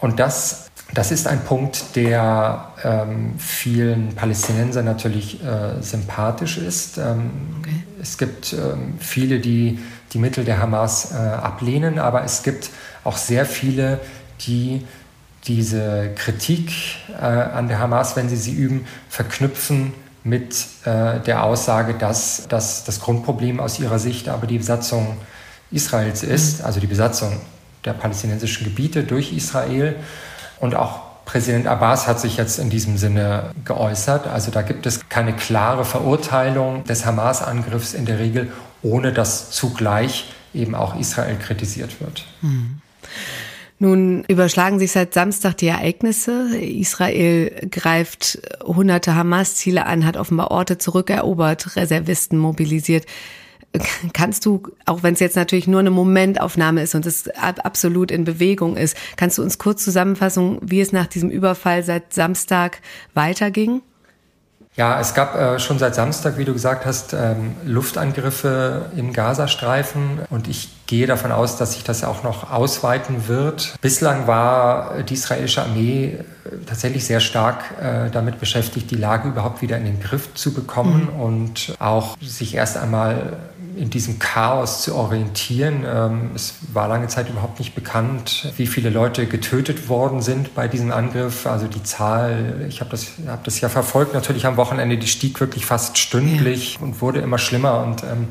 Und 0.00 0.18
das, 0.18 0.70
das 0.94 1.12
ist 1.12 1.26
ein 1.26 1.44
Punkt, 1.44 1.96
der 1.96 2.72
ähm, 2.82 3.34
vielen 3.38 4.14
Palästinensern 4.14 4.84
natürlich 4.84 5.42
äh, 5.44 5.80
sympathisch 5.80 6.58
ist. 6.58 6.98
Ähm, 6.98 7.30
okay. 7.60 7.82
Es 8.00 8.18
gibt 8.18 8.52
ähm, 8.52 8.94
viele, 8.98 9.38
die 9.38 9.78
die 10.12 10.18
Mittel 10.18 10.44
der 10.44 10.60
Hamas 10.60 11.12
äh, 11.12 11.16
ablehnen, 11.16 11.98
aber 11.98 12.24
es 12.24 12.42
gibt 12.42 12.70
auch 13.04 13.16
sehr 13.16 13.46
viele, 13.46 14.00
die 14.40 14.84
diese 15.44 16.10
Kritik 16.14 16.72
äh, 17.20 17.24
an 17.24 17.68
der 17.68 17.78
Hamas, 17.78 18.16
wenn 18.16 18.28
sie 18.28 18.36
sie 18.36 18.52
üben, 18.52 18.86
verknüpfen 19.08 19.92
mit 20.24 20.54
äh, 20.84 21.18
der 21.20 21.42
Aussage, 21.42 21.94
dass, 21.94 22.46
dass 22.48 22.84
das 22.84 23.00
Grundproblem 23.00 23.58
aus 23.58 23.80
ihrer 23.80 23.98
Sicht 23.98 24.28
aber 24.28 24.46
die 24.46 24.58
Besatzung 24.58 25.16
Israels 25.72 26.22
ist, 26.22 26.60
mhm. 26.60 26.66
also 26.66 26.80
die 26.80 26.86
Besatzung 26.86 27.40
der 27.84 27.92
palästinensischen 27.92 28.64
Gebiete 28.64 29.02
durch 29.02 29.32
Israel. 29.32 29.96
Und 30.60 30.76
auch 30.76 31.00
Präsident 31.24 31.66
Abbas 31.66 32.06
hat 32.06 32.20
sich 32.20 32.36
jetzt 32.36 32.58
in 32.58 32.70
diesem 32.70 32.96
Sinne 32.96 33.50
geäußert. 33.64 34.28
Also 34.28 34.50
da 34.50 34.62
gibt 34.62 34.86
es 34.86 35.08
keine 35.08 35.32
klare 35.32 35.84
Verurteilung 35.84 36.84
des 36.84 37.04
Hamas-Angriffs 37.04 37.94
in 37.94 38.06
der 38.06 38.18
Regel, 38.18 38.52
ohne 38.82 39.12
dass 39.12 39.50
zugleich 39.50 40.32
eben 40.54 40.74
auch 40.74 40.98
Israel 40.98 41.36
kritisiert 41.36 42.00
wird. 42.00 42.26
Mhm. 42.42 42.80
Nun 43.82 44.22
überschlagen 44.28 44.78
sich 44.78 44.92
seit 44.92 45.12
Samstag 45.12 45.56
die 45.56 45.66
Ereignisse. 45.66 46.56
Israel 46.56 47.66
greift 47.68 48.38
hunderte 48.64 49.16
Hamas-Ziele 49.16 49.86
an, 49.86 50.06
hat 50.06 50.16
offenbar 50.16 50.52
Orte 50.52 50.78
zurückerobert, 50.78 51.74
Reservisten 51.74 52.38
mobilisiert. 52.38 53.06
Kannst 54.12 54.46
du, 54.46 54.62
auch 54.86 55.02
wenn 55.02 55.14
es 55.14 55.20
jetzt 55.20 55.34
natürlich 55.34 55.66
nur 55.66 55.80
eine 55.80 55.90
Momentaufnahme 55.90 56.80
ist 56.80 56.94
und 56.94 57.06
es 57.06 57.28
absolut 57.30 58.12
in 58.12 58.22
Bewegung 58.22 58.76
ist, 58.76 58.96
kannst 59.16 59.38
du 59.38 59.42
uns 59.42 59.58
kurz 59.58 59.82
zusammenfassen, 59.82 60.58
wie 60.62 60.80
es 60.80 60.92
nach 60.92 61.08
diesem 61.08 61.30
Überfall 61.30 61.82
seit 61.82 62.12
Samstag 62.12 62.82
weiterging? 63.14 63.82
Ja, 64.74 64.98
es 65.00 65.12
gab 65.12 65.34
äh, 65.34 65.58
schon 65.58 65.78
seit 65.78 65.94
Samstag, 65.94 66.38
wie 66.38 66.46
du 66.46 66.54
gesagt 66.54 66.86
hast, 66.86 67.12
ähm, 67.12 67.56
Luftangriffe 67.64 68.86
im 68.96 69.12
Gazastreifen 69.12 70.20
und 70.30 70.48
ich 70.48 70.70
gehe 70.86 71.06
davon 71.06 71.30
aus, 71.30 71.58
dass 71.58 71.74
sich 71.74 71.84
das 71.84 72.04
auch 72.04 72.22
noch 72.22 72.50
ausweiten 72.50 73.28
wird. 73.28 73.74
Bislang 73.82 74.26
war 74.26 75.02
die 75.02 75.12
israelische 75.12 75.62
Armee 75.62 76.18
äh, 76.44 76.64
tatsächlich 76.64 77.04
sehr 77.04 77.20
stark 77.20 77.64
äh, 77.82 78.10
damit 78.10 78.40
beschäftigt, 78.40 78.90
die 78.90 78.96
Lage 78.96 79.28
überhaupt 79.28 79.60
wieder 79.60 79.76
in 79.76 79.84
den 79.84 80.00
Griff 80.00 80.32
zu 80.32 80.54
bekommen 80.54 81.10
mhm. 81.12 81.20
und 81.20 81.74
auch 81.78 82.16
sich 82.22 82.54
erst 82.54 82.78
einmal 82.78 83.36
in 83.76 83.90
diesem 83.90 84.18
Chaos 84.18 84.82
zu 84.82 84.94
orientieren. 84.94 85.84
Ähm, 85.86 86.30
es 86.34 86.54
war 86.72 86.88
lange 86.88 87.08
Zeit 87.08 87.28
überhaupt 87.28 87.58
nicht 87.58 87.74
bekannt, 87.74 88.52
wie 88.56 88.66
viele 88.66 88.90
Leute 88.90 89.26
getötet 89.26 89.88
worden 89.88 90.22
sind 90.22 90.54
bei 90.54 90.68
diesem 90.68 90.92
Angriff. 90.92 91.46
Also 91.46 91.66
die 91.66 91.82
Zahl, 91.82 92.66
ich 92.68 92.80
habe 92.80 92.90
das, 92.90 93.12
hab 93.26 93.44
das 93.44 93.60
ja 93.60 93.68
verfolgt, 93.68 94.14
natürlich 94.14 94.46
am 94.46 94.56
Wochenende, 94.56 94.98
die 94.98 95.06
stieg 95.06 95.40
wirklich 95.40 95.66
fast 95.66 95.98
stündlich 95.98 96.78
und 96.80 97.00
wurde 97.00 97.20
immer 97.20 97.38
schlimmer 97.38 97.82
und 97.82 98.02
ähm, 98.02 98.28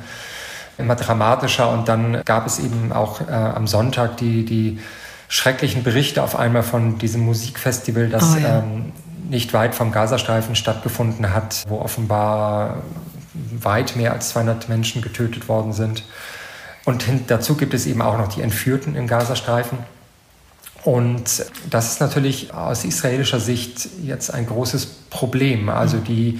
immer 0.78 0.96
dramatischer. 0.96 1.72
Und 1.72 1.88
dann 1.88 2.22
gab 2.26 2.46
es 2.46 2.60
eben 2.60 2.92
auch 2.92 3.22
äh, 3.22 3.32
am 3.32 3.68
Sonntag 3.68 4.18
die, 4.18 4.46
die 4.46 4.80
schrecklichen 5.28 5.84
Berichte 5.84 6.24
auf 6.24 6.36
einmal 6.36 6.64
von 6.64 6.98
diesem 6.98 7.22
Musikfestival, 7.22 8.10
das 8.10 8.36
oh 8.36 8.40
ja. 8.40 8.60
ähm, 8.60 8.92
nicht 9.30 9.54
weit 9.54 9.76
vom 9.76 9.92
Gazastreifen 9.92 10.56
stattgefunden 10.56 11.34
hat, 11.34 11.64
wo 11.70 11.80
offenbar 11.80 12.84
weit 13.34 13.96
mehr 13.96 14.14
als 14.14 14.30
200 14.30 14.70
Menschen 14.70 15.02
getötet 15.02 15.48
worden 15.48 15.74
sind. 15.74 16.04
Und 16.86 17.06
dazu 17.28 17.56
gibt 17.56 17.74
es 17.74 17.86
eben 17.86 18.02
auch 18.02 18.18
noch 18.18 18.28
die 18.28 18.42
Entführten 18.42 18.96
im 18.96 19.08
Gazastreifen. 19.08 19.78
Und 20.84 21.46
das 21.70 21.92
ist 21.92 22.02
natürlich 22.02 22.54
aus 22.54 22.84
israelischer 22.86 23.40
Sicht 23.40 23.88
jetzt 24.02 24.34
ein 24.34 24.48
großes 24.48 24.88
Problem. 25.12 25.70
Also 25.70 25.98
die, 25.98 26.40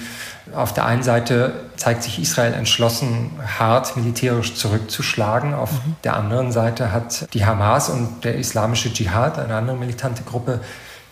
auf 0.56 0.74
der 0.74 0.86
einen 0.86 1.04
Seite 1.04 1.54
zeigt 1.76 2.02
sich 2.02 2.20
Israel 2.20 2.54
entschlossen, 2.54 3.32
hart 3.60 3.96
militärisch 3.98 4.56
zurückzuschlagen. 4.56 5.54
Auf 5.54 5.72
mhm. 5.72 5.96
der 6.04 6.16
anderen 6.16 6.52
Seite 6.52 6.92
hat 6.92 7.32
die 7.36 7.46
Hamas 7.46 7.90
und 7.90 8.24
der 8.24 8.36
islamische 8.36 8.92
Dschihad, 8.92 9.38
eine 9.38 9.56
andere 9.56 9.78
militante 9.78 10.24
Gruppe, 10.24 10.62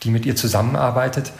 die 0.01 0.09
mit 0.09 0.25
ihr 0.25 0.35
zusammenarbeitet, 0.35 1.31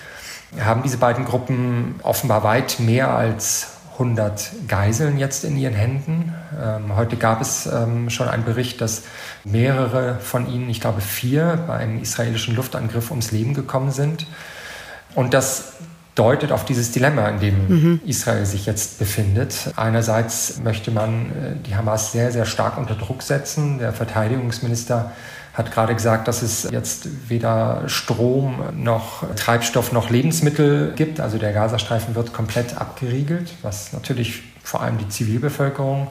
haben 0.60 0.84
diese 0.84 0.98
beiden 0.98 1.26
Gruppen 1.26 1.96
offenbar 2.04 2.44
weit 2.44 2.80
mehr 2.80 3.16
als 3.16 3.79
100 4.00 4.52
Geiseln 4.70 5.20
jetzt 5.20 5.44
in 5.44 5.58
ihren 5.58 5.74
Händen. 5.74 6.34
Ähm, 6.58 6.96
heute 6.96 7.18
gab 7.18 7.42
es 7.42 7.66
ähm, 7.66 8.10
schon 8.10 8.30
einen 8.30 8.46
Bericht, 8.46 8.80
dass 8.80 9.04
mehrere 9.44 10.16
von 10.20 10.50
ihnen, 10.50 10.70
ich 10.70 10.80
glaube 10.80 11.02
vier, 11.02 11.66
bei 11.68 11.76
einem 11.76 12.02
israelischen 12.02 12.56
Luftangriff 12.56 13.12
ums 13.12 13.32
Leben 13.32 13.54
gekommen 13.54 13.92
sind. 13.92 14.26
Und 15.16 15.34
das 15.34 15.74
deutet 16.16 16.52
auf 16.54 16.64
dieses 16.64 16.92
Dilemma, 16.92 17.28
in 17.28 17.40
dem 17.40 17.68
mhm. 17.68 18.02
Israel 18.06 18.46
sich 18.46 18.66
jetzt 18.66 19.00
befindet. 19.00 19.72
Einerseits 19.76 20.60
möchte 20.64 20.92
man 20.92 21.26
äh, 21.26 21.68
die 21.68 21.76
Hamas 21.76 22.14
sehr, 22.14 22.32
sehr 22.32 22.46
stark 22.46 22.78
unter 22.78 22.96
Druck 22.96 23.22
setzen. 23.22 23.80
Der 23.80 23.92
Verteidigungsminister 23.92 25.12
hat 25.60 25.72
gerade 25.74 25.94
gesagt, 25.94 26.28
dass 26.28 26.42
es 26.42 26.68
jetzt 26.72 27.10
weder 27.30 27.84
Strom 27.88 28.64
noch 28.74 29.24
Treibstoff 29.36 29.92
noch 29.92 30.10
Lebensmittel 30.10 30.94
gibt. 30.96 31.20
Also 31.20 31.38
der 31.38 31.52
Gazastreifen 31.52 32.16
wird 32.16 32.34
komplett 32.34 32.78
abgeriegelt, 32.78 33.54
was 33.62 33.92
natürlich 33.92 34.44
vor 34.64 34.82
allem 34.82 34.98
die 34.98 35.10
Zivilbevölkerung 35.10 36.08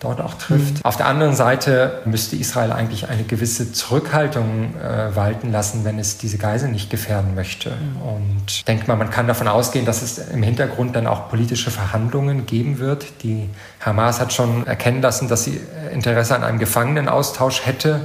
dort 0.00 0.20
auch 0.20 0.34
trifft. 0.34 0.74
Mhm. 0.74 0.80
Auf 0.82 0.96
der 0.96 1.06
anderen 1.06 1.34
Seite 1.34 2.00
müsste 2.04 2.36
Israel 2.36 2.72
eigentlich 2.72 3.08
eine 3.08 3.24
gewisse 3.24 3.72
Zurückhaltung 3.72 4.74
äh, 4.76 5.14
walten 5.14 5.52
lassen, 5.52 5.84
wenn 5.84 5.98
es 5.98 6.18
diese 6.18 6.38
Geisel 6.38 6.70
nicht 6.70 6.88
gefährden 6.90 7.34
möchte. 7.34 7.70
Mhm. 7.70 8.02
Und 8.02 8.44
ich 8.48 8.64
denke 8.64 8.86
mal, 8.86 8.96
man 8.96 9.10
kann 9.10 9.26
davon 9.26 9.48
ausgehen, 9.48 9.84
dass 9.84 10.02
es 10.02 10.18
im 10.18 10.42
Hintergrund 10.42 10.96
dann 10.96 11.06
auch 11.06 11.28
politische 11.28 11.70
Verhandlungen 11.70 12.46
geben 12.46 12.78
wird. 12.78 13.22
Die 13.22 13.48
Hamas 13.80 14.20
hat 14.20 14.32
schon 14.32 14.66
erkennen 14.66 15.02
lassen, 15.02 15.28
dass 15.28 15.44
sie 15.44 15.60
Interesse 15.92 16.34
an 16.34 16.44
einem 16.44 16.58
Gefangenenaustausch 16.58 17.66
hätte. 17.66 18.00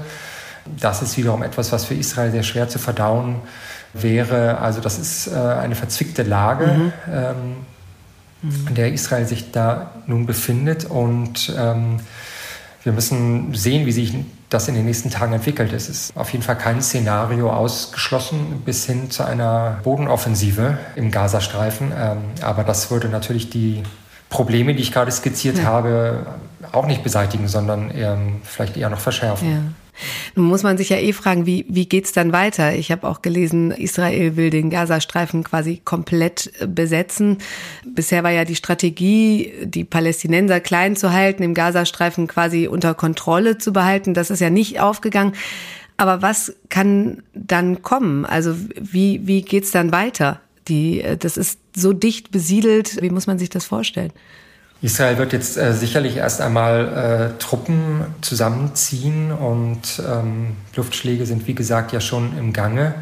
Das 0.66 1.02
ist 1.02 1.18
wiederum 1.18 1.44
etwas, 1.44 1.72
was 1.72 1.86
für 1.86 1.94
Israel 1.94 2.32
sehr 2.32 2.44
schwer 2.44 2.70
zu 2.70 2.80
verdauen 2.80 3.36
wäre. 3.94 4.60
Also 4.60 4.82
das 4.82 5.00
ist 5.00 5.28
äh, 5.28 5.36
eine 5.36 5.76
verzwickte 5.76 6.24
Lage. 6.24 6.68
Mhm. 6.68 6.94
Ähm, 7.12 7.36
mhm. 8.42 8.68
in 8.70 8.76
der 8.76 8.94
Israel 8.94 9.26
sich 9.26 9.52
da 9.52 9.92
nun 10.08 10.26
befindet. 10.26 10.86
Und 10.86 11.54
ähm, 11.58 12.00
wir 12.84 12.94
müssen 12.94 13.54
sehen, 13.54 13.86
wie 13.86 13.92
sich 13.92 14.16
das 14.50 14.68
in 14.68 14.76
den 14.76 14.86
nächsten 14.86 15.10
Tagen 15.10 15.34
entwickelt. 15.34 15.72
Es 15.72 15.88
ist 15.88 16.16
auf 16.18 16.32
jeden 16.32 16.44
Fall 16.44 16.58
kein 16.58 16.82
Szenario 16.82 17.52
ausgeschlossen 17.52 18.62
bis 18.66 18.86
hin 18.86 19.10
zu 19.10 19.24
einer 19.24 19.80
Bodenoffensive 19.84 20.78
im 20.96 21.12
Gazastreifen. 21.12 21.92
Ähm, 21.98 22.18
aber 22.42 22.64
das 22.64 22.92
würde 22.92 23.08
natürlich 23.08 23.50
die 23.50 23.84
Probleme, 24.30 24.74
die 24.74 24.82
ich 24.82 24.92
gerade 24.92 25.12
skizziert 25.12 25.60
ja. 25.60 25.66
habe, 25.66 26.26
auch 26.72 26.86
nicht 26.86 27.04
beseitigen, 27.04 27.48
sondern 27.48 27.92
ähm, 27.94 28.42
vielleicht 28.44 28.78
eher 28.78 28.90
noch 28.90 29.00
verschärfen. 29.00 29.52
Ja. 29.52 29.58
Nun 30.36 30.48
muss 30.48 30.64
man 30.64 30.78
sich 30.78 30.90
ja 30.90 30.98
eh 30.98 31.14
fragen, 31.14 31.46
wie, 31.46 31.66
wie 31.70 31.88
geht's 31.88 32.12
dann 32.12 32.32
weiter? 32.32 32.74
Ich 32.76 32.92
habe 32.92 33.08
auch 33.08 33.22
gelesen, 33.22 33.72
Israel 33.72 34.36
will 34.36 34.50
den 34.50 34.70
Gazastreifen 34.70 35.44
quasi 35.44 35.82
komplett 35.84 36.52
äh, 36.60 36.68
besetzen. 36.68 37.38
Bisher 37.86 38.24
war 38.24 38.32
ja 38.32 38.46
die 38.46 38.56
Strategie, 38.56 39.54
die 39.64 39.84
Palästinenser 39.84 40.60
klein 40.60 40.96
zu 40.96 41.12
halten, 41.12 41.44
im 41.44 41.54
Gazastreifen 41.54 42.28
quasi 42.28 42.68
unter 42.68 42.94
Kontrolle 42.94 43.58
zu 43.58 43.74
behalten. 43.74 44.14
Das 44.14 44.30
ist 44.30 44.40
ja 44.40 44.50
nicht 44.50 44.80
aufgegangen. 44.80 45.34
Aber 45.98 46.22
was 46.22 46.56
kann 46.70 47.22
dann 47.34 47.84
kommen? 47.84 48.26
Also 48.26 48.56
wie, 48.80 49.22
wie 49.28 49.44
geht's 49.44 49.72
dann 49.72 49.92
weiter? 49.92 50.42
Die, 50.68 51.02
äh, 51.02 51.18
das 51.18 51.38
ist 51.38 51.60
so 51.76 51.94
dicht 51.94 52.32
besiedelt. 52.32 53.02
Wie 53.02 53.10
muss 53.10 53.28
man 53.28 53.40
sich 53.40 53.50
das 53.50 53.66
vorstellen? 53.66 54.12
Israel 54.82 55.18
wird 55.18 55.32
jetzt 55.32 55.58
äh, 55.58 55.74
sicherlich 55.74 56.18
erst 56.18 56.42
einmal 56.42 57.34
äh, 57.36 57.40
Truppen 57.40 58.06
zusammenziehen 58.22 59.32
und 59.32 60.02
ähm, 60.08 60.56
Luftschläge 60.76 61.26
sind, 61.28 61.48
wie 61.48 61.54
gesagt, 61.54 61.92
ja 61.92 62.02
schon 62.02 62.38
im 62.38 62.52
Gange. 62.52 62.96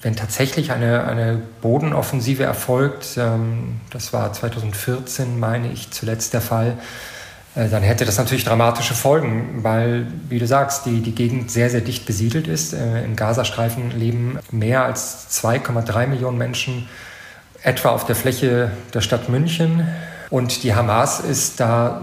Wenn 0.00 0.16
tatsächlich 0.16 0.72
eine, 0.72 1.04
eine 1.04 1.42
Bodenoffensive 1.60 2.44
erfolgt, 2.44 3.18
ähm, 3.18 3.80
das 3.90 4.12
war 4.14 4.32
2014, 4.32 5.38
meine 5.38 5.70
ich, 5.70 5.90
zuletzt 5.90 6.32
der 6.32 6.40
Fall, 6.40 6.78
äh, 7.54 7.68
dann 7.68 7.82
hätte 7.82 8.06
das 8.06 8.16
natürlich 8.16 8.44
dramatische 8.44 8.94
Folgen, 8.94 9.62
weil, 9.62 10.06
wie 10.30 10.38
du 10.38 10.46
sagst, 10.46 10.86
die, 10.86 11.00
die 11.02 11.14
Gegend 11.14 11.50
sehr, 11.50 11.68
sehr 11.68 11.82
dicht 11.82 12.06
besiedelt 12.06 12.46
ist. 12.46 12.72
Äh, 12.72 13.04
Im 13.04 13.16
Gazastreifen 13.16 13.90
leben 13.90 14.38
mehr 14.50 14.84
als 14.84 15.28
2,3 15.42 16.06
Millionen 16.06 16.38
Menschen 16.38 16.88
etwa 17.62 17.90
auf 17.90 18.06
der 18.06 18.14
Fläche 18.14 18.70
der 18.94 19.00
Stadt 19.02 19.28
München. 19.28 19.86
Und 20.30 20.62
die 20.62 20.74
Hamas 20.74 21.20
ist 21.20 21.60
da 21.60 22.02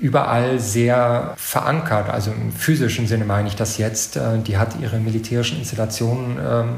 überall 0.00 0.58
sehr 0.58 1.32
verankert, 1.36 2.10
also 2.10 2.30
im 2.30 2.52
physischen 2.52 3.06
Sinne 3.06 3.24
meine 3.24 3.48
ich 3.48 3.56
das 3.56 3.78
jetzt. 3.78 4.16
Äh, 4.16 4.38
die 4.38 4.58
hat 4.58 4.78
ihre 4.80 4.98
militärischen 4.98 5.58
Installationen 5.58 6.38
ähm, 6.44 6.68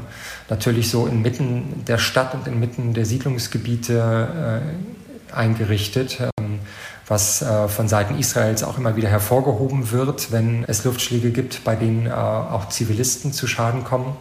natürlich 0.49 0.89
so 0.89 1.07
inmitten 1.07 1.83
der 1.85 1.97
Stadt 1.97 2.33
und 2.35 2.47
inmitten 2.47 2.93
der 2.93 3.05
Siedlungsgebiete 3.05 4.61
äh, 4.61 5.35
eingerichtet, 5.35 6.19
ähm, 6.39 6.59
was 7.07 7.41
äh, 7.41 7.67
von 7.67 7.87
Seiten 7.87 8.17
Israels 8.17 8.63
auch 8.63 8.77
immer 8.77 8.95
wieder 8.95 9.09
hervorgehoben 9.09 9.91
wird, 9.91 10.31
wenn 10.31 10.63
es 10.65 10.83
Luftschläge 10.85 11.31
gibt, 11.31 11.63
bei 11.63 11.75
denen 11.75 12.11
auch 12.11 12.69
Zivilisten 12.69 13.33
zu 13.33 13.47
Schaden 13.47 13.83
kommen. 13.83 14.15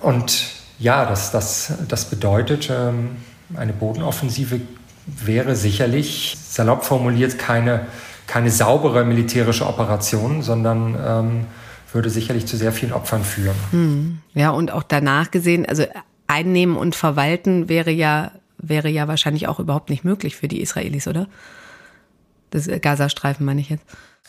Und 0.00 0.46
ja, 0.78 1.04
das, 1.04 1.32
das, 1.32 1.72
das 1.88 2.04
bedeutet, 2.06 2.70
ähm, 2.70 3.16
eine 3.56 3.72
Bodenoffensive 3.72 4.60
wäre 5.24 5.56
sicherlich, 5.56 6.36
salopp 6.40 6.84
formuliert, 6.84 7.38
keine, 7.38 7.86
keine 8.26 8.50
saubere 8.50 9.04
militärische 9.04 9.66
Operation, 9.66 10.42
sondern 10.42 10.96
ähm, 11.04 11.46
würde 11.92 12.10
sicherlich 12.10 12.46
zu 12.46 12.56
sehr 12.56 12.72
vielen 12.72 12.92
Opfern 12.92 13.24
führen. 13.24 13.56
Hm. 13.70 14.18
Ja, 14.34 14.50
und 14.50 14.70
auch 14.70 14.82
danach 14.82 15.30
gesehen, 15.30 15.66
also 15.66 15.84
einnehmen 16.26 16.76
und 16.76 16.94
verwalten 16.94 17.68
wäre 17.68 17.90
ja, 17.90 18.32
wäre 18.58 18.88
ja 18.88 19.08
wahrscheinlich 19.08 19.48
auch 19.48 19.58
überhaupt 19.58 19.90
nicht 19.90 20.04
möglich 20.04 20.36
für 20.36 20.48
die 20.48 20.60
Israelis, 20.60 21.08
oder? 21.08 21.26
Das 22.50 22.68
Gazastreifen 22.80 23.44
meine 23.44 23.60
ich 23.60 23.70
jetzt. 23.70 23.84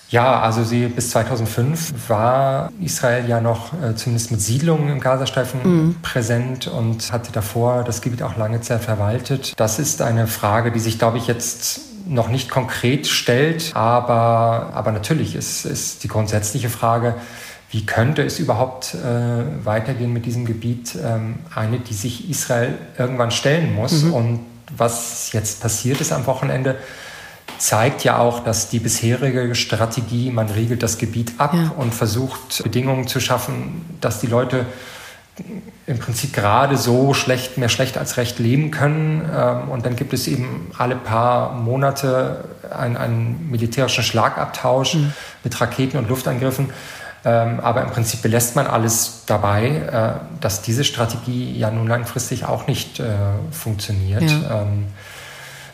Ja, 0.09 0.39
also 0.41 0.63
sie 0.63 0.87
bis 0.87 1.11
2005 1.11 2.09
war 2.09 2.71
Israel 2.81 3.29
ja 3.29 3.41
noch 3.41 3.73
äh, 3.73 3.95
zumindest 3.95 4.31
mit 4.31 4.41
Siedlungen 4.41 4.89
im 4.89 4.99
Gazastreifen 4.99 5.59
mhm. 5.63 5.95
präsent 6.01 6.67
und 6.67 7.11
hatte 7.11 7.31
davor 7.31 7.83
das 7.83 8.01
Gebiet 8.01 8.23
auch 8.23 8.35
lange 8.35 8.61
Zeit 8.61 8.83
verwaltet. 8.83 9.53
Das 9.57 9.77
ist 9.77 10.01
eine 10.01 10.25
Frage, 10.25 10.71
die 10.71 10.79
sich, 10.79 10.97
glaube 10.97 11.19
ich, 11.19 11.27
jetzt 11.27 11.81
noch 12.07 12.29
nicht 12.29 12.49
konkret 12.49 13.05
stellt, 13.05 13.71
aber, 13.75 14.71
aber 14.73 14.91
natürlich 14.91 15.35
ist, 15.35 15.65
ist 15.65 16.03
die 16.03 16.07
grundsätzliche 16.07 16.69
Frage, 16.69 17.13
wie 17.71 17.85
könnte 17.85 18.23
es 18.23 18.39
überhaupt 18.39 18.95
äh, 18.95 19.65
weitergehen 19.65 20.11
mit 20.11 20.25
diesem 20.25 20.45
Gebiet, 20.45 20.95
ähm, 20.95 21.35
eine, 21.53 21.79
die 21.79 21.93
sich 21.93 22.29
Israel 22.29 22.73
irgendwann 22.97 23.29
stellen 23.29 23.75
muss. 23.75 24.03
Mhm. 24.03 24.13
Und 24.13 24.39
was 24.75 25.31
jetzt 25.33 25.61
passiert 25.61 26.01
ist 26.01 26.11
am 26.11 26.25
Wochenende, 26.25 26.77
zeigt 27.59 28.03
ja 28.03 28.17
auch, 28.17 28.39
dass 28.43 28.69
die 28.69 28.79
bisherige 28.79 29.53
Strategie, 29.53 30.31
man 30.31 30.47
riegelt 30.49 30.81
das 30.81 30.97
Gebiet 30.97 31.33
ab 31.37 31.53
ja. 31.53 31.71
und 31.77 31.93
versucht 31.93 32.63
Bedingungen 32.63 33.07
zu 33.07 33.19
schaffen, 33.19 33.85
dass 34.01 34.19
die 34.19 34.27
Leute 34.27 34.65
im 35.85 35.99
Prinzip 35.99 36.33
gerade 36.33 36.77
so 36.77 37.13
schlecht, 37.13 37.57
mehr 37.57 37.69
schlecht 37.69 37.97
als 37.97 38.17
recht 38.17 38.39
leben 38.39 38.71
können. 38.71 39.27
Ähm, 39.33 39.69
und 39.69 39.85
dann 39.85 39.95
gibt 39.95 40.13
es 40.13 40.27
eben 40.27 40.71
alle 40.77 40.95
paar 40.95 41.53
Monate 41.53 42.45
einen, 42.69 42.97
einen 42.97 43.49
militärischen 43.49 44.03
Schlagabtausch 44.03 44.95
mhm. 44.95 45.13
mit 45.43 45.59
Raketen 45.59 45.97
und 45.97 46.09
Luftangriffen. 46.09 46.69
Ähm, 47.25 47.59
aber 47.59 47.81
im 47.81 47.89
Prinzip 47.89 48.21
belässt 48.21 48.55
man 48.55 48.67
alles 48.67 49.23
dabei, 49.25 49.67
äh, 49.67 50.39
dass 50.39 50.61
diese 50.61 50.83
Strategie 50.83 51.57
ja 51.57 51.69
nun 51.69 51.87
langfristig 51.87 52.45
auch 52.45 52.67
nicht 52.67 52.99
äh, 52.99 53.05
funktioniert. 53.51 54.23
Ja. 54.23 54.61
Ähm, 54.61 54.85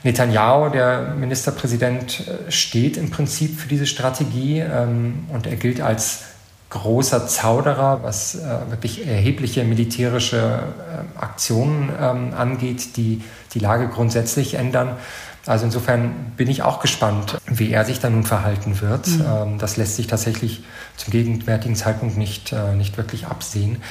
Netanyahu, 0.06 0.70
der 0.70 1.16
Ministerpräsident, 1.20 2.28
äh, 2.28 2.52
steht 2.52 2.96
im 2.96 3.10
Prinzip 3.10 3.60
für 3.60 3.68
diese 3.68 3.88
Strategie 3.88 4.60
ähm, 4.60 5.26
und 5.34 5.48
er 5.48 5.56
gilt 5.56 5.82
als 5.82 6.26
großer 6.70 7.28
Zauderer, 7.28 8.04
was 8.04 8.36
äh, 8.36 8.70
wirklich 8.70 9.08
erhebliche 9.08 9.64
militärische 9.64 10.38
äh, 10.38 11.20
Aktionen 11.20 11.90
ähm, 12.00 12.34
angeht, 12.36 12.98
die 12.98 13.22
die 13.54 13.60
Lage 13.60 13.88
grundsätzlich 13.88 14.56
ändern. 14.56 14.96
Also 15.48 15.66
insofern 15.66 16.34
bin 16.38 16.50
ich 16.50 16.64
auch 16.64 16.80
gespannt, 16.82 17.38
wie 17.48 17.72
er 17.72 17.86
sich 17.86 18.00
da 18.00 18.10
nun 18.10 18.24
verhalten 18.24 18.82
wird. 18.82 19.08
Mhm. 19.08 19.26
Ähm, 19.28 19.58
das 19.58 19.78
lässt 19.78 19.96
sich 19.96 20.08
tatsächlich 20.08 20.64
zum 20.98 21.12
gegenwärtigen 21.12 21.76
Zeitpunkt 21.76 22.18
nicht, 22.18 22.52
äh, 22.52 22.76
nicht 22.76 22.98
wirklich 22.98 23.26
absehen. 23.28 23.82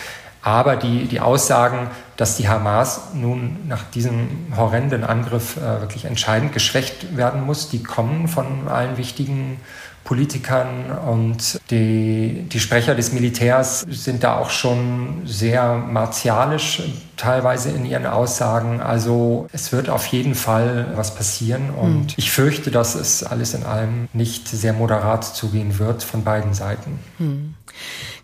Aber 0.44 0.76
die, 0.76 1.06
die 1.06 1.20
Aussagen, 1.20 1.88
dass 2.18 2.36
die 2.36 2.48
Hamas 2.48 3.14
nun 3.14 3.66
nach 3.66 3.82
diesem 3.84 4.28
horrenden 4.54 5.02
Angriff 5.02 5.56
äh, 5.56 5.80
wirklich 5.80 6.04
entscheidend 6.04 6.52
geschwächt 6.52 7.16
werden 7.16 7.46
muss, 7.46 7.70
die 7.70 7.82
kommen 7.82 8.28
von 8.28 8.68
allen 8.68 8.98
wichtigen 8.98 9.58
Politikern 10.04 10.90
und 10.90 11.58
die, 11.70 12.46
die 12.52 12.60
Sprecher 12.60 12.94
des 12.94 13.14
Militärs 13.14 13.86
sind 13.88 14.22
da 14.22 14.36
auch 14.36 14.50
schon 14.50 15.22
sehr 15.24 15.76
martialisch 15.76 16.82
teilweise 17.16 17.70
in 17.70 17.86
ihren 17.86 18.04
Aussagen. 18.04 18.82
Also 18.82 19.48
es 19.50 19.72
wird 19.72 19.88
auf 19.88 20.04
jeden 20.08 20.34
Fall 20.34 20.88
was 20.94 21.14
passieren 21.14 21.70
und 21.70 22.02
mhm. 22.02 22.14
ich 22.16 22.30
fürchte, 22.30 22.70
dass 22.70 22.94
es 22.94 23.24
alles 23.24 23.54
in 23.54 23.64
allem 23.64 24.08
nicht 24.12 24.46
sehr 24.46 24.74
moderat 24.74 25.24
zugehen 25.24 25.78
wird 25.78 26.02
von 26.02 26.22
beiden 26.22 26.52
Seiten. 26.52 26.98
Mhm. 27.18 27.54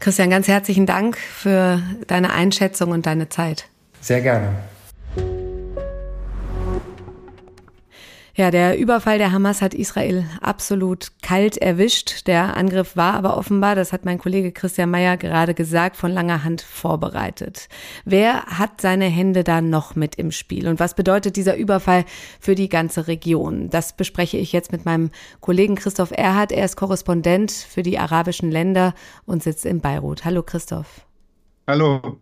Christian, 0.01 0.31
ganz 0.31 0.49
herzlichen 0.49 0.87
Dank 0.87 1.19
für 1.19 1.83
deine 2.07 2.33
Einschätzung 2.33 2.91
und 2.91 3.05
deine 3.05 3.29
Zeit. 3.29 3.67
Sehr 4.01 4.23
gerne. 4.23 4.55
Ja, 8.37 8.53
der 8.53 8.79
Überfall 8.79 9.19
der 9.19 9.33
Hamas 9.33 9.61
hat 9.61 9.75
Israel 9.75 10.25
absolut 10.41 11.09
kalt 11.21 11.57
erwischt. 11.57 12.29
Der 12.29 12.57
Angriff 12.57 12.97
war 12.97 13.15
aber 13.15 13.37
offenbar, 13.37 13.75
das 13.75 13.93
hat 13.93 14.05
mein 14.05 14.19
Kollege 14.19 14.53
Christian 14.53 14.91
Mayer 14.91 15.17
gerade 15.17 15.53
gesagt, 15.53 15.97
von 15.97 16.13
langer 16.13 16.45
Hand 16.45 16.63
vorbereitet. 16.63 17.69
Wer 18.05 18.45
hat 18.47 18.81
seine 18.81 19.07
Hände 19.07 19.43
da 19.43 19.61
noch 19.61 19.97
mit 19.97 20.15
im 20.15 20.31
Spiel? 20.31 20.69
Und 20.69 20.79
was 20.79 20.95
bedeutet 20.95 21.37
dieser 21.37 21.57
Überfall 21.57 22.05
für 22.39 22.55
die 22.55 22.69
ganze 22.69 23.09
Region? 23.09 23.69
Das 23.69 23.95
bespreche 23.95 24.37
ich 24.37 24.53
jetzt 24.53 24.71
mit 24.71 24.85
meinem 24.85 25.11
Kollegen 25.41 25.75
Christoph 25.75 26.13
Erhardt. 26.13 26.53
Er 26.53 26.65
ist 26.65 26.77
Korrespondent 26.77 27.51
für 27.51 27.83
die 27.83 27.99
arabischen 27.99 28.51
Länder 28.51 28.95
und 29.27 29.43
sitzt 29.43 29.67
in 29.67 29.81
Beirut. 29.81 30.25
Hallo 30.25 30.45
Christoph. 30.45 31.05
Hallo. 31.67 32.19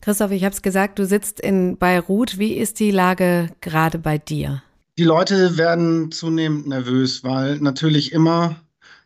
Christoph, 0.00 0.32
ich 0.32 0.44
habe 0.44 0.54
es 0.54 0.62
gesagt, 0.62 0.98
du 0.98 1.06
sitzt 1.06 1.40
in 1.40 1.76
Beirut. 1.78 2.38
Wie 2.38 2.54
ist 2.54 2.80
die 2.80 2.90
Lage 2.90 3.50
gerade 3.60 3.98
bei 3.98 4.18
dir? 4.18 4.62
Die 4.98 5.04
Leute 5.04 5.58
werden 5.58 6.10
zunehmend 6.10 6.66
nervös, 6.68 7.22
weil 7.22 7.58
natürlich 7.58 8.12
immer 8.12 8.56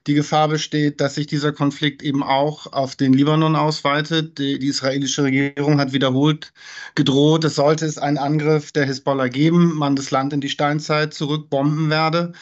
die 0.07 0.15
Gefahr 0.15 0.49
besteht, 0.49 1.01
dass 1.01 1.17
sich 1.17 1.27
dieser 1.27 1.53
Konflikt 1.53 2.03
eben 2.03 2.23
auch 2.23 2.73
auf 2.73 2.95
den 2.95 3.13
Libanon 3.13 3.57
ausweitet. 3.57 4.39
Die, 4.39 4.61
die, 4.61 4.69
israelische 4.69 5.25
Regierung 5.25 5.81
hat 5.81 5.93
wiederholt 5.93 6.53
gedroht, 6.95 7.45
es 7.45 7.57
sollte 7.57 7.87
es 7.87 7.99
einen 7.99 8.19
Angriff 8.19 8.71
der 8.71 8.87
Hisbollah 8.87 9.29
geben, 9.29 9.75
man 9.77 9.97
das 9.97 10.13
Land 10.13 10.33
in 10.33 10.41
die 10.41 10.49
Steinzeit 10.49 11.13
zurückbomben 11.13 11.91
werde. 11.91 12.33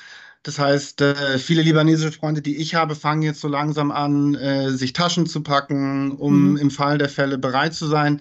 Das 0.42 0.58
heißt, 0.58 1.00
äh, 1.00 1.38
viele 1.38 1.62
libanesische 1.62 2.12
Freunde, 2.12 2.42
die 2.42 2.56
ich 2.58 2.74
habe, 2.74 2.94
fangen 2.94 3.22
jetzt 3.22 3.40
so 3.40 3.48
langsam 3.48 3.90
an, 3.90 4.34
äh, 4.34 4.70
sich 4.70 4.92
Taschen 4.92 5.26
zu 5.26 5.42
packen, 5.42 6.12
um 6.12 6.50
mhm. 6.50 6.56
im 6.58 6.70
Fall 6.70 6.98
der 6.98 7.08
Fälle 7.08 7.38
bereit 7.38 7.74
zu 7.74 7.86
sein. 7.86 8.20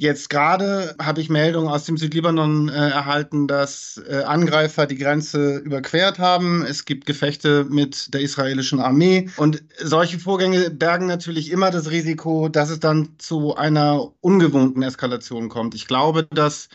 Jetzt 0.00 0.30
gerade 0.30 0.94
habe 0.98 1.20
ich 1.20 1.28
Meldungen 1.28 1.68
aus 1.68 1.84
dem 1.84 1.98
Südlibanon 1.98 2.70
äh, 2.70 2.72
erhalten, 2.72 3.46
dass 3.46 4.00
äh, 4.08 4.22
Angreifer 4.22 4.86
die 4.86 4.96
Grenze 4.96 5.58
überquert 5.58 6.18
haben. 6.18 6.64
Es 6.64 6.86
gibt 6.86 7.04
Gefechte 7.04 7.66
mit 7.68 8.14
der 8.14 8.22
israelischen 8.22 8.80
Armee. 8.80 9.28
Und 9.36 9.62
solche 9.78 10.18
Vorgänge 10.18 10.70
bergen 10.70 11.04
natürlich 11.04 11.50
immer 11.50 11.70
das 11.70 11.90
Risiko, 11.90 12.48
dass 12.48 12.70
es 12.70 12.80
dann 12.80 13.10
zu 13.18 13.56
einer 13.56 14.10
ungewohnten 14.22 14.82
Eskalation 14.82 15.50
kommt. 15.50 15.74
Ich 15.74 15.86
glaube, 15.86 16.26
dass 16.30 16.70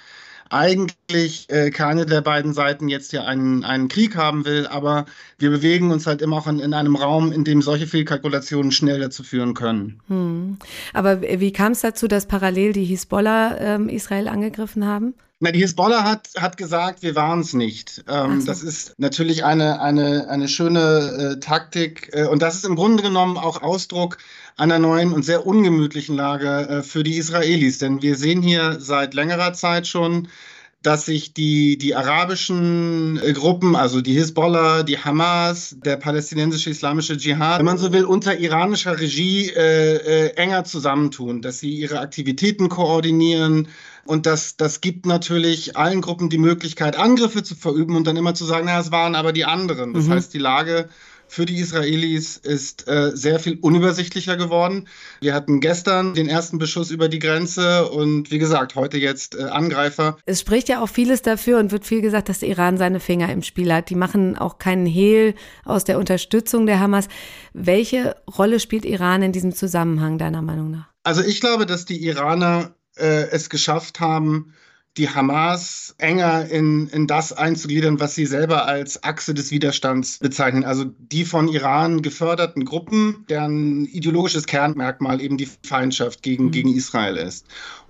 eigentlich 0.49 1.49
äh, 1.49 1.71
keine 1.71 2.05
der 2.05 2.21
beiden 2.21 2.53
Seiten 2.53 2.88
jetzt 2.88 3.13
ja 3.13 3.23
einen, 3.23 3.63
einen 3.63 3.88
Krieg 3.88 4.15
haben 4.15 4.45
will, 4.45 4.67
aber 4.67 5.05
wir 5.38 5.49
bewegen 5.49 5.91
uns 5.91 6.08
halt 6.08 6.21
immer 6.21 6.38
auch 6.38 6.47
in, 6.47 6.60
in 6.60 6.73
einem 6.73 6.95
Raum, 6.95 7.31
in 7.31 7.43
dem 7.43 7.62
solche 7.62 7.88
Fehlkalkulationen 7.88 8.71
schnell 8.71 8.99
dazu 8.99 9.23
führen 9.23 9.53
können. 9.53 9.99
Hm. 10.08 10.58
Aber 10.93 11.21
wie 11.21 11.51
kam 11.51 11.71
es 11.71 11.81
dazu, 11.81 12.08
dass 12.08 12.27
parallel 12.27 12.73
die 12.73 12.86
Hisbollah 12.86 13.58
ähm, 13.60 13.89
Israel 13.89 14.27
angegriffen 14.27 14.86
haben? 14.86 15.15
Na, 15.45 15.51
die 15.51 15.60
Hisbollah 15.60 16.03
hat, 16.03 16.29
hat 16.38 16.58
gesagt, 16.58 17.03
wir 17.03 17.13
waren 17.15 17.41
es 17.41 17.53
nicht. 17.53 18.03
Ähm, 18.10 18.41
so. 18.41 18.47
Das 18.47 18.63
ist 18.63 18.95
natürlich 18.97 19.45
eine, 19.45 19.79
eine, 19.79 20.27
eine 20.27 20.47
schöne 20.47 21.36
äh, 21.36 21.39
Taktik 21.39 22.10
äh, 22.13 22.25
und 22.25 22.41
das 22.41 22.55
ist 22.55 22.65
im 22.65 22.75
Grunde 22.75 23.03
genommen 23.03 23.38
auch 23.38 23.62
Ausdruck 23.62 24.17
einer 24.58 24.79
neuen 24.79 25.13
und 25.13 25.21
sehr 25.21 25.45
ungemütlichen 25.45 26.15
Lage 26.15 26.67
äh, 26.67 26.81
für 26.81 27.03
die 27.03 27.17
Israelis. 27.17 27.77
Denn 27.77 28.01
wir 28.01 28.15
sehen 28.15 28.41
hier 28.41 28.77
seit 28.79 29.13
längerer 29.13 29.53
Zeit 29.53 29.86
schon, 29.86 30.29
dass 30.81 31.05
sich 31.05 31.34
die, 31.34 31.77
die 31.77 31.95
arabischen 31.95 33.19
äh, 33.23 33.34
Gruppen, 33.34 33.75
also 33.75 34.01
die 34.01 34.13
Hisbollah, 34.13 34.81
die 34.81 34.97
Hamas, 34.97 35.75
der 35.84 35.97
palästinensische 35.97 36.71
islamische 36.71 37.17
Dschihad, 37.17 37.60
wenn 37.60 37.65
man 37.65 37.77
so 37.77 37.93
will, 37.93 38.05
unter 38.05 38.38
iranischer 38.38 38.99
Regie 38.99 39.49
äh, 39.49 39.95
äh, 39.95 40.29
enger 40.38 40.63
zusammentun, 40.63 41.43
dass 41.43 41.60
sie 41.60 41.71
ihre 41.71 41.99
Aktivitäten 41.99 42.69
koordinieren. 42.69 43.67
Und 44.05 44.25
das, 44.25 44.55
das 44.55 44.81
gibt 44.81 45.05
natürlich 45.05 45.75
allen 45.77 46.01
Gruppen 46.01 46.29
die 46.29 46.37
Möglichkeit, 46.37 46.97
Angriffe 46.97 47.43
zu 47.43 47.55
verüben 47.55 47.95
und 47.95 48.05
dann 48.05 48.17
immer 48.17 48.35
zu 48.35 48.45
sagen, 48.45 48.65
naja, 48.65 48.79
es 48.79 48.91
waren 48.91 49.15
aber 49.15 49.33
die 49.33 49.45
anderen. 49.45 49.93
Das 49.93 50.05
mhm. 50.05 50.11
heißt, 50.11 50.33
die 50.33 50.39
Lage 50.39 50.89
für 51.27 51.45
die 51.45 51.57
Israelis 51.57 52.37
ist 52.37 52.87
äh, 52.87 53.11
sehr 53.13 53.39
viel 53.39 53.57
unübersichtlicher 53.59 54.37
geworden. 54.37 54.87
Wir 55.21 55.33
hatten 55.33 55.59
gestern 55.59 56.13
den 56.13 56.27
ersten 56.27 56.59
Beschuss 56.59 56.91
über 56.91 57.09
die 57.09 57.19
Grenze 57.19 57.89
und 57.89 58.31
wie 58.31 58.37
gesagt, 58.37 58.75
heute 58.75 58.97
jetzt 58.97 59.35
äh, 59.35 59.43
Angreifer. 59.43 60.17
Es 60.25 60.41
spricht 60.41 60.69
ja 60.69 60.81
auch 60.81 60.89
vieles 60.89 61.21
dafür 61.21 61.59
und 61.59 61.71
wird 61.71 61.85
viel 61.85 62.01
gesagt, 62.01 62.29
dass 62.29 62.41
Iran 62.41 62.77
seine 62.77 62.99
Finger 62.99 63.31
im 63.31 63.41
Spiel 63.41 63.73
hat. 63.73 63.89
Die 63.89 63.95
machen 63.95 64.37
auch 64.37 64.59
keinen 64.59 64.85
Hehl 64.85 65.35
aus 65.63 65.83
der 65.83 65.97
Unterstützung 65.97 66.65
der 66.65 66.79
Hamas. 66.79 67.07
Welche 67.53 68.15
Rolle 68.37 68.59
spielt 68.59 68.85
Iran 68.85 69.21
in 69.21 69.31
diesem 69.31 69.53
Zusammenhang 69.53 70.17
deiner 70.17 70.41
Meinung 70.41 70.71
nach? 70.71 70.89
Also 71.03 71.21
ich 71.21 71.39
glaube, 71.39 71.65
dass 71.65 71.85
die 71.85 72.03
Iraner 72.05 72.75
äh, 72.97 73.29
es 73.29 73.49
geschafft 73.49 73.99
haben, 73.99 74.53
die 74.97 75.10
Hamas 75.10 75.93
enger 75.97 76.45
in, 76.49 76.88
in 76.88 77.05
das 77.05 77.34
einzugliedern, 77.34 77.99
was 77.99 78.15
sie 78.15 78.25
selber 78.25 78.65
als 78.65 79.03
Achse 79.03 79.34
des 79.34 79.51
Widerstands 79.51 80.19
bezeichnen. 80.19 80.63
Also 80.63 80.86
die 80.86 81.25
von 81.25 81.49
Iran 81.49 82.01
geförderten 82.01 82.63
Gruppen, 82.63 83.25
deren 83.29 83.86
ideologisches 83.86 84.45
Kernmerkmal 84.45 85.21
eben 85.21 85.38
die 85.38 85.49
Feindschaft 85.65 86.23
gegen, 86.23 86.45
mhm. 86.45 86.51
gegen 86.51 86.75
Israel 86.75 87.17
ist. 87.17 87.45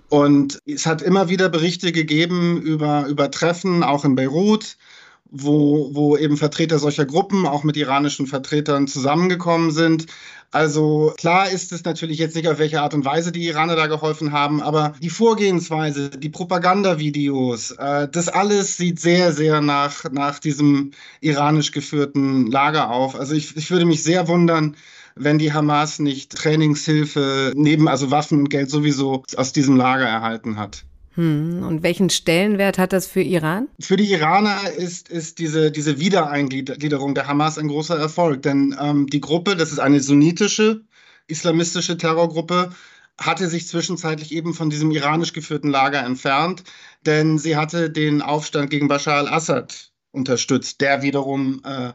Und 0.08 0.58
es 0.66 0.86
hat 0.86 1.02
immer 1.02 1.28
wieder 1.28 1.48
Berichte 1.48 1.92
gegeben 1.92 2.60
über, 2.60 3.06
über 3.06 3.30
Treffen, 3.30 3.82
auch 3.82 4.04
in 4.04 4.14
Beirut, 4.14 4.76
wo, 5.30 5.90
wo 5.92 6.16
eben 6.16 6.36
Vertreter 6.36 6.78
solcher 6.78 7.04
Gruppen 7.04 7.46
auch 7.46 7.64
mit 7.64 7.76
iranischen 7.76 8.26
Vertretern 8.26 8.86
zusammengekommen 8.86 9.70
sind. 9.70 10.06
Also 10.52 11.12
klar 11.16 11.50
ist 11.50 11.72
es 11.72 11.84
natürlich 11.84 12.18
jetzt 12.18 12.36
nicht, 12.36 12.48
auf 12.48 12.58
welche 12.58 12.80
Art 12.80 12.94
und 12.94 13.04
Weise 13.04 13.32
die 13.32 13.46
Iraner 13.46 13.76
da 13.76 13.88
geholfen 13.88 14.32
haben, 14.32 14.62
aber 14.62 14.94
die 15.02 15.10
Vorgehensweise, 15.10 16.10
die 16.10 16.28
Propagandavideos, 16.28 17.72
äh, 17.72 18.08
das 18.08 18.28
alles 18.28 18.76
sieht 18.76 19.00
sehr, 19.00 19.32
sehr 19.32 19.60
nach, 19.60 20.04
nach 20.10 20.38
diesem 20.38 20.92
iranisch 21.20 21.72
geführten 21.72 22.46
Lager 22.46 22.90
auf. 22.90 23.16
Also 23.16 23.34
ich, 23.34 23.56
ich 23.56 23.70
würde 23.70 23.84
mich 23.84 24.02
sehr 24.02 24.28
wundern, 24.28 24.76
wenn 25.16 25.38
die 25.38 25.52
Hamas 25.52 25.98
nicht 25.98 26.32
Trainingshilfe 26.32 27.52
neben 27.56 27.88
also 27.88 28.10
Waffen 28.10 28.38
und 28.38 28.50
Geld 28.50 28.70
sowieso 28.70 29.24
aus 29.36 29.52
diesem 29.52 29.76
Lager 29.76 30.06
erhalten 30.06 30.58
hat. 30.58 30.84
Hm. 31.16 31.64
Und 31.66 31.82
welchen 31.82 32.10
Stellenwert 32.10 32.78
hat 32.78 32.92
das 32.92 33.06
für 33.06 33.22
Iran? 33.22 33.68
Für 33.80 33.96
die 33.96 34.10
Iraner 34.12 34.70
ist, 34.70 35.08
ist 35.08 35.38
diese, 35.38 35.70
diese 35.70 35.98
Wiedereingliederung 35.98 37.14
der 37.14 37.26
Hamas 37.26 37.58
ein 37.58 37.68
großer 37.68 37.98
Erfolg. 37.98 38.42
Denn 38.42 38.76
ähm, 38.80 39.06
die 39.06 39.20
Gruppe, 39.20 39.56
das 39.56 39.72
ist 39.72 39.78
eine 39.78 40.00
sunnitische, 40.00 40.82
islamistische 41.26 41.96
Terrorgruppe, 41.96 42.70
hatte 43.18 43.48
sich 43.48 43.66
zwischenzeitlich 43.66 44.32
eben 44.32 44.52
von 44.52 44.68
diesem 44.68 44.90
iranisch 44.90 45.32
geführten 45.32 45.70
Lager 45.70 46.04
entfernt, 46.04 46.64
denn 47.06 47.38
sie 47.38 47.56
hatte 47.56 47.88
den 47.90 48.20
Aufstand 48.20 48.70
gegen 48.70 48.88
Bashar 48.88 49.16
al-Assad 49.16 49.90
unterstützt, 50.12 50.82
der 50.82 51.02
wiederum 51.02 51.62
äh, 51.64 51.92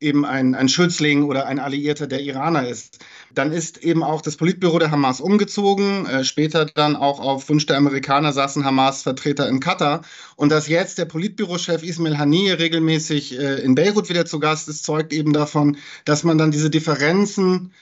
eben 0.00 0.24
ein, 0.24 0.54
ein 0.54 0.68
Schützling 0.68 1.24
oder 1.24 1.46
ein 1.46 1.58
Alliierter 1.58 2.06
der 2.06 2.20
Iraner 2.20 2.68
ist. 2.68 2.98
Dann 3.32 3.52
ist 3.52 3.78
eben 3.78 4.02
auch 4.02 4.20
das 4.20 4.36
Politbüro 4.36 4.78
der 4.78 4.90
Hamas 4.90 5.20
umgezogen. 5.20 6.06
Äh, 6.06 6.24
später 6.24 6.66
dann 6.66 6.96
auch 6.96 7.20
auf 7.20 7.48
Wunsch 7.48 7.66
der 7.66 7.76
Amerikaner 7.76 8.32
saßen 8.32 8.64
Hamas-Vertreter 8.64 9.48
in 9.48 9.60
Katar. 9.60 10.02
Und 10.36 10.50
dass 10.50 10.68
jetzt 10.68 10.98
der 10.98 11.06
Politbürochef 11.06 11.82
Ismail 11.82 12.18
Haniyeh 12.18 12.58
regelmäßig 12.58 13.38
äh, 13.38 13.60
in 13.60 13.74
Beirut 13.74 14.08
wieder 14.08 14.26
zu 14.26 14.40
Gast 14.40 14.68
ist, 14.68 14.84
zeugt 14.84 15.12
eben 15.12 15.32
davon, 15.32 15.76
dass 16.04 16.24
man 16.24 16.38
dann 16.38 16.50
diese 16.50 16.70
Differenzen 16.70 17.72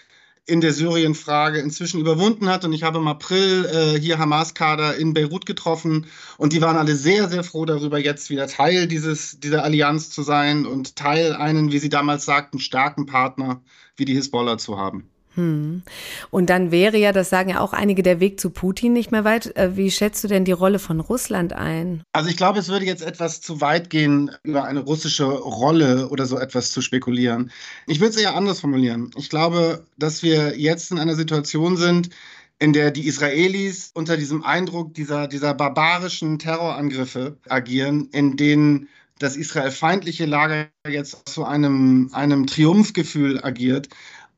in 0.46 0.61
der 0.61 0.72
Syrien-Frage 0.72 1.61
inzwischen 1.61 2.00
überwunden 2.00 2.48
hat. 2.48 2.64
Und 2.64 2.72
ich 2.72 2.83
habe 2.83 2.98
im 2.98 3.07
April 3.07 3.64
äh, 3.66 4.00
hier 4.00 4.18
Hamas-Kader 4.18 4.96
in 4.96 5.14
Beirut 5.14 5.46
getroffen 5.46 6.07
und 6.37 6.52
die 6.52 6.61
waren 6.61 6.76
alle 6.76 6.96
sehr, 6.96 7.28
sehr 7.28 7.44
froh 7.44 7.64
darüber, 7.64 7.98
jetzt 7.98 8.28
wieder 8.31 8.48
Teil 8.48 8.88
dieses, 8.88 9.38
dieser 9.38 9.62
Allianz 9.62 10.11
zu 10.11 10.22
sein 10.22 10.66
und 10.66 10.96
Teil 10.96 11.35
einen, 11.35 11.70
wie 11.70 11.78
sie 11.78 11.90
damals 11.90 12.24
sagten, 12.24 12.59
starken 12.59 13.07
Partner 13.07 13.62
wie 13.96 14.05
die 14.05 14.14
Hisbollah 14.14 14.59
zu 14.59 14.78
haben. 14.78 15.12
Hm. 15.35 15.83
Und 16.31 16.51
dann 16.51 16.71
wäre 16.71 16.99
ja, 16.99 17.12
das 17.12 17.31
sagen 17.31 17.51
ja 17.51 17.61
auch 17.61 17.73
einige, 17.73 18.03
der 18.03 18.21
Weg 18.21 18.38
zu 18.38 18.51
Putin 18.51 18.92
nicht 18.92 19.12
mehr 19.12 19.25
weit. 19.25 19.57
Äh, 19.57 19.77
wie 19.77 19.90
schätzt 19.90 20.23
du 20.25 20.29
denn 20.29 20.45
die 20.45 20.53
Rolle 20.53 20.79
von 20.79 21.01
Russland 21.01 21.53
ein? 21.53 22.03
Also 22.12 22.29
ich 22.29 22.37
glaube, 22.37 22.59
es 22.59 22.68
würde 22.68 22.85
jetzt 22.85 23.03
etwas 23.03 23.40
zu 23.40 23.61
weit 23.61 23.90
gehen, 23.90 24.31
über 24.42 24.64
eine 24.64 24.81
russische 24.81 25.25
Rolle 25.25 26.09
oder 26.09 26.27
so 26.27 26.38
etwas 26.38 26.73
zu 26.73 26.83
spekulieren. 26.83 27.51
Ich 27.87 28.01
würde 28.01 28.11
es 28.11 28.21
eher 28.21 28.37
anders 28.37 28.61
formulieren. 28.61 29.11
Ich 29.16 29.31
glaube, 29.31 29.85
dass 29.97 30.23
wir 30.23 30.59
jetzt 30.59 30.90
in 30.90 30.99
einer 30.99 31.14
Situation 31.14 31.77
sind, 31.77 32.11
in 32.59 32.73
der 32.73 32.90
die 32.90 33.07
Israelis 33.07 33.90
unter 33.95 34.16
diesem 34.16 34.45
Eindruck 34.45 34.95
dieser, 34.95 35.27
dieser 35.27 35.55
barbarischen 35.55 36.38
Terrorangriffe 36.38 37.37
agieren, 37.49 38.09
in 38.12 38.37
denen 38.37 38.88
das 39.18 39.37
israelfeindliche 39.37 40.27
Lager 40.27 40.68
jetzt 40.88 41.29
zu 41.29 41.45
einem, 41.45 42.11
einem 42.12 42.47
Triumphgefühl 42.47 43.42
agiert 43.42 43.88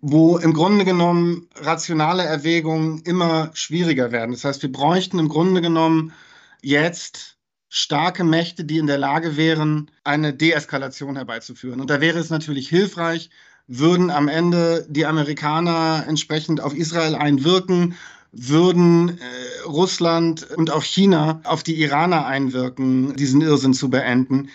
wo 0.06 0.36
im 0.36 0.52
Grunde 0.52 0.84
genommen 0.84 1.48
rationale 1.56 2.24
Erwägungen 2.24 3.00
immer 3.06 3.50
schwieriger 3.54 4.12
werden. 4.12 4.32
Das 4.32 4.44
heißt, 4.44 4.60
wir 4.60 4.70
bräuchten 4.70 5.18
im 5.18 5.30
Grunde 5.30 5.62
genommen 5.62 6.12
jetzt 6.60 7.38
starke 7.70 8.22
Mächte, 8.22 8.66
die 8.66 8.76
in 8.76 8.86
der 8.86 8.98
Lage 8.98 9.38
wären, 9.38 9.90
eine 10.04 10.34
Deeskalation 10.34 11.16
herbeizuführen. 11.16 11.80
Und 11.80 11.88
da 11.88 12.02
wäre 12.02 12.18
es 12.18 12.28
natürlich 12.28 12.68
hilfreich, 12.68 13.30
würden 13.66 14.10
am 14.10 14.28
Ende 14.28 14.86
die 14.90 15.06
Amerikaner 15.06 16.04
entsprechend 16.06 16.60
auf 16.60 16.74
Israel 16.74 17.14
einwirken, 17.14 17.94
würden 18.30 19.18
äh, 19.18 19.66
Russland 19.66 20.50
und 20.50 20.70
auch 20.70 20.82
China 20.82 21.40
auf 21.44 21.62
die 21.62 21.80
Iraner 21.80 22.26
einwirken, 22.26 23.16
diesen 23.16 23.40
Irrsinn 23.40 23.72
zu 23.72 23.88
beenden. 23.88 24.50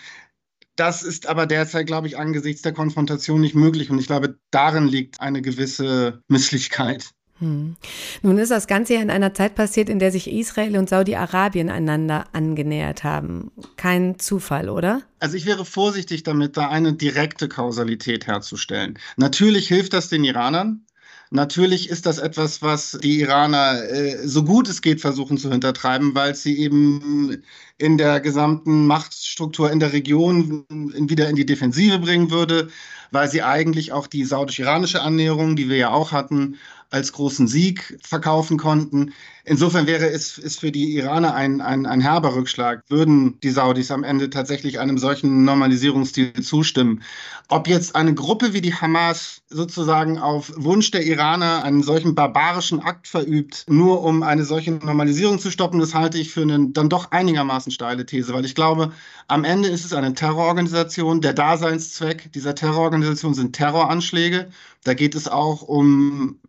Das 0.80 1.02
ist 1.02 1.26
aber 1.26 1.44
derzeit, 1.44 1.86
glaube 1.86 2.06
ich, 2.06 2.16
angesichts 2.16 2.62
der 2.62 2.72
Konfrontation 2.72 3.42
nicht 3.42 3.54
möglich. 3.54 3.90
Und 3.90 3.98
ich 3.98 4.06
glaube, 4.06 4.38
darin 4.50 4.88
liegt 4.88 5.20
eine 5.20 5.42
gewisse 5.42 6.22
Misslichkeit. 6.26 7.10
Hm. 7.38 7.76
Nun 8.22 8.38
ist 8.38 8.50
das 8.50 8.66
Ganze 8.66 8.94
ja 8.94 9.02
in 9.02 9.10
einer 9.10 9.34
Zeit 9.34 9.54
passiert, 9.54 9.90
in 9.90 9.98
der 9.98 10.10
sich 10.10 10.30
Israel 10.30 10.78
und 10.78 10.88
Saudi-Arabien 10.88 11.68
einander 11.68 12.28
angenähert 12.32 13.04
haben. 13.04 13.50
Kein 13.76 14.18
Zufall, 14.18 14.70
oder? 14.70 15.02
Also 15.18 15.36
ich 15.36 15.44
wäre 15.44 15.66
vorsichtig 15.66 16.22
damit, 16.22 16.56
da 16.56 16.68
eine 16.68 16.94
direkte 16.94 17.46
Kausalität 17.50 18.26
herzustellen. 18.26 18.98
Natürlich 19.18 19.68
hilft 19.68 19.92
das 19.92 20.08
den 20.08 20.24
Iranern, 20.24 20.86
Natürlich 21.32 21.88
ist 21.88 22.06
das 22.06 22.18
etwas, 22.18 22.60
was 22.60 22.98
die 23.02 23.20
Iraner 23.20 23.84
äh, 23.88 24.26
so 24.26 24.42
gut 24.42 24.68
es 24.68 24.82
geht 24.82 25.00
versuchen 25.00 25.38
zu 25.38 25.48
hintertreiben, 25.50 26.12
weil 26.16 26.34
sie 26.34 26.58
eben 26.58 27.44
in 27.78 27.98
der 27.98 28.18
gesamten 28.18 28.86
Machtstruktur 28.88 29.70
in 29.70 29.78
der 29.78 29.92
Region 29.92 30.66
wieder 30.68 31.28
in 31.28 31.36
die 31.36 31.46
Defensive 31.46 32.00
bringen 32.00 32.32
würde, 32.32 32.68
weil 33.12 33.30
sie 33.30 33.42
eigentlich 33.42 33.92
auch 33.92 34.08
die 34.08 34.24
saudisch-iranische 34.24 35.02
Annäherung, 35.02 35.54
die 35.54 35.68
wir 35.68 35.76
ja 35.76 35.90
auch 35.90 36.10
hatten, 36.10 36.58
als 36.90 37.12
großen 37.12 37.46
Sieg 37.46 37.98
verkaufen 38.02 38.58
konnten. 38.58 39.12
Insofern 39.44 39.86
wäre 39.86 40.10
es 40.10 40.38
ist 40.38 40.60
für 40.60 40.70
die 40.70 40.94
Iraner 40.96 41.34
ein, 41.34 41.60
ein, 41.60 41.86
ein 41.86 42.00
herber 42.00 42.34
Rückschlag, 42.34 42.82
würden 42.88 43.38
die 43.40 43.50
Saudis 43.50 43.90
am 43.90 44.04
Ende 44.04 44.28
tatsächlich 44.28 44.78
einem 44.78 44.98
solchen 44.98 45.44
Normalisierungsstil 45.44 46.32
zustimmen. 46.42 47.02
Ob 47.48 47.66
jetzt 47.68 47.96
eine 47.96 48.14
Gruppe 48.14 48.52
wie 48.52 48.60
die 48.60 48.74
Hamas 48.74 49.42
sozusagen 49.48 50.18
auf 50.18 50.52
Wunsch 50.56 50.90
der 50.90 51.06
Iraner 51.06 51.64
einen 51.64 51.82
solchen 51.82 52.14
barbarischen 52.14 52.80
Akt 52.80 53.08
verübt, 53.08 53.64
nur 53.68 54.02
um 54.02 54.22
eine 54.22 54.44
solche 54.44 54.72
Normalisierung 54.72 55.38
zu 55.38 55.50
stoppen, 55.50 55.80
das 55.80 55.94
halte 55.94 56.18
ich 56.18 56.30
für 56.30 56.42
eine 56.42 56.68
dann 56.70 56.88
doch 56.88 57.10
einigermaßen 57.12 57.72
steile 57.72 58.04
These, 58.06 58.34
weil 58.34 58.44
ich 58.44 58.54
glaube, 58.54 58.92
am 59.26 59.44
Ende 59.44 59.68
ist 59.68 59.84
es 59.84 59.92
eine 59.92 60.14
Terrororganisation. 60.14 61.20
Der 61.20 61.32
Daseinszweck 61.32 62.32
dieser 62.32 62.54
Terrororganisation 62.54 63.34
sind 63.34 63.54
Terroranschläge. 63.54 64.50
Da 64.84 64.94
geht 64.94 65.14
es 65.14 65.28
auch 65.28 65.62
um 65.62 66.40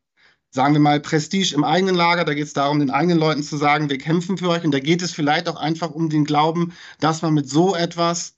sagen 0.51 0.73
wir 0.73 0.81
mal, 0.81 0.99
Prestige 0.99 1.55
im 1.55 1.63
eigenen 1.63 1.95
Lager. 1.95 2.25
Da 2.25 2.33
geht 2.33 2.45
es 2.45 2.53
darum, 2.53 2.79
den 2.79 2.91
eigenen 2.91 3.17
Leuten 3.17 3.41
zu 3.41 3.57
sagen, 3.57 3.89
wir 3.89 3.97
kämpfen 3.97 4.37
für 4.37 4.49
euch. 4.49 4.63
Und 4.63 4.71
da 4.71 4.79
geht 4.79 5.01
es 5.01 5.11
vielleicht 5.11 5.47
auch 5.49 5.55
einfach 5.55 5.91
um 5.91 6.09
den 6.09 6.25
Glauben, 6.25 6.73
dass 6.99 7.21
man 7.21 7.33
mit 7.33 7.49
so 7.49 7.75
etwas 7.75 8.35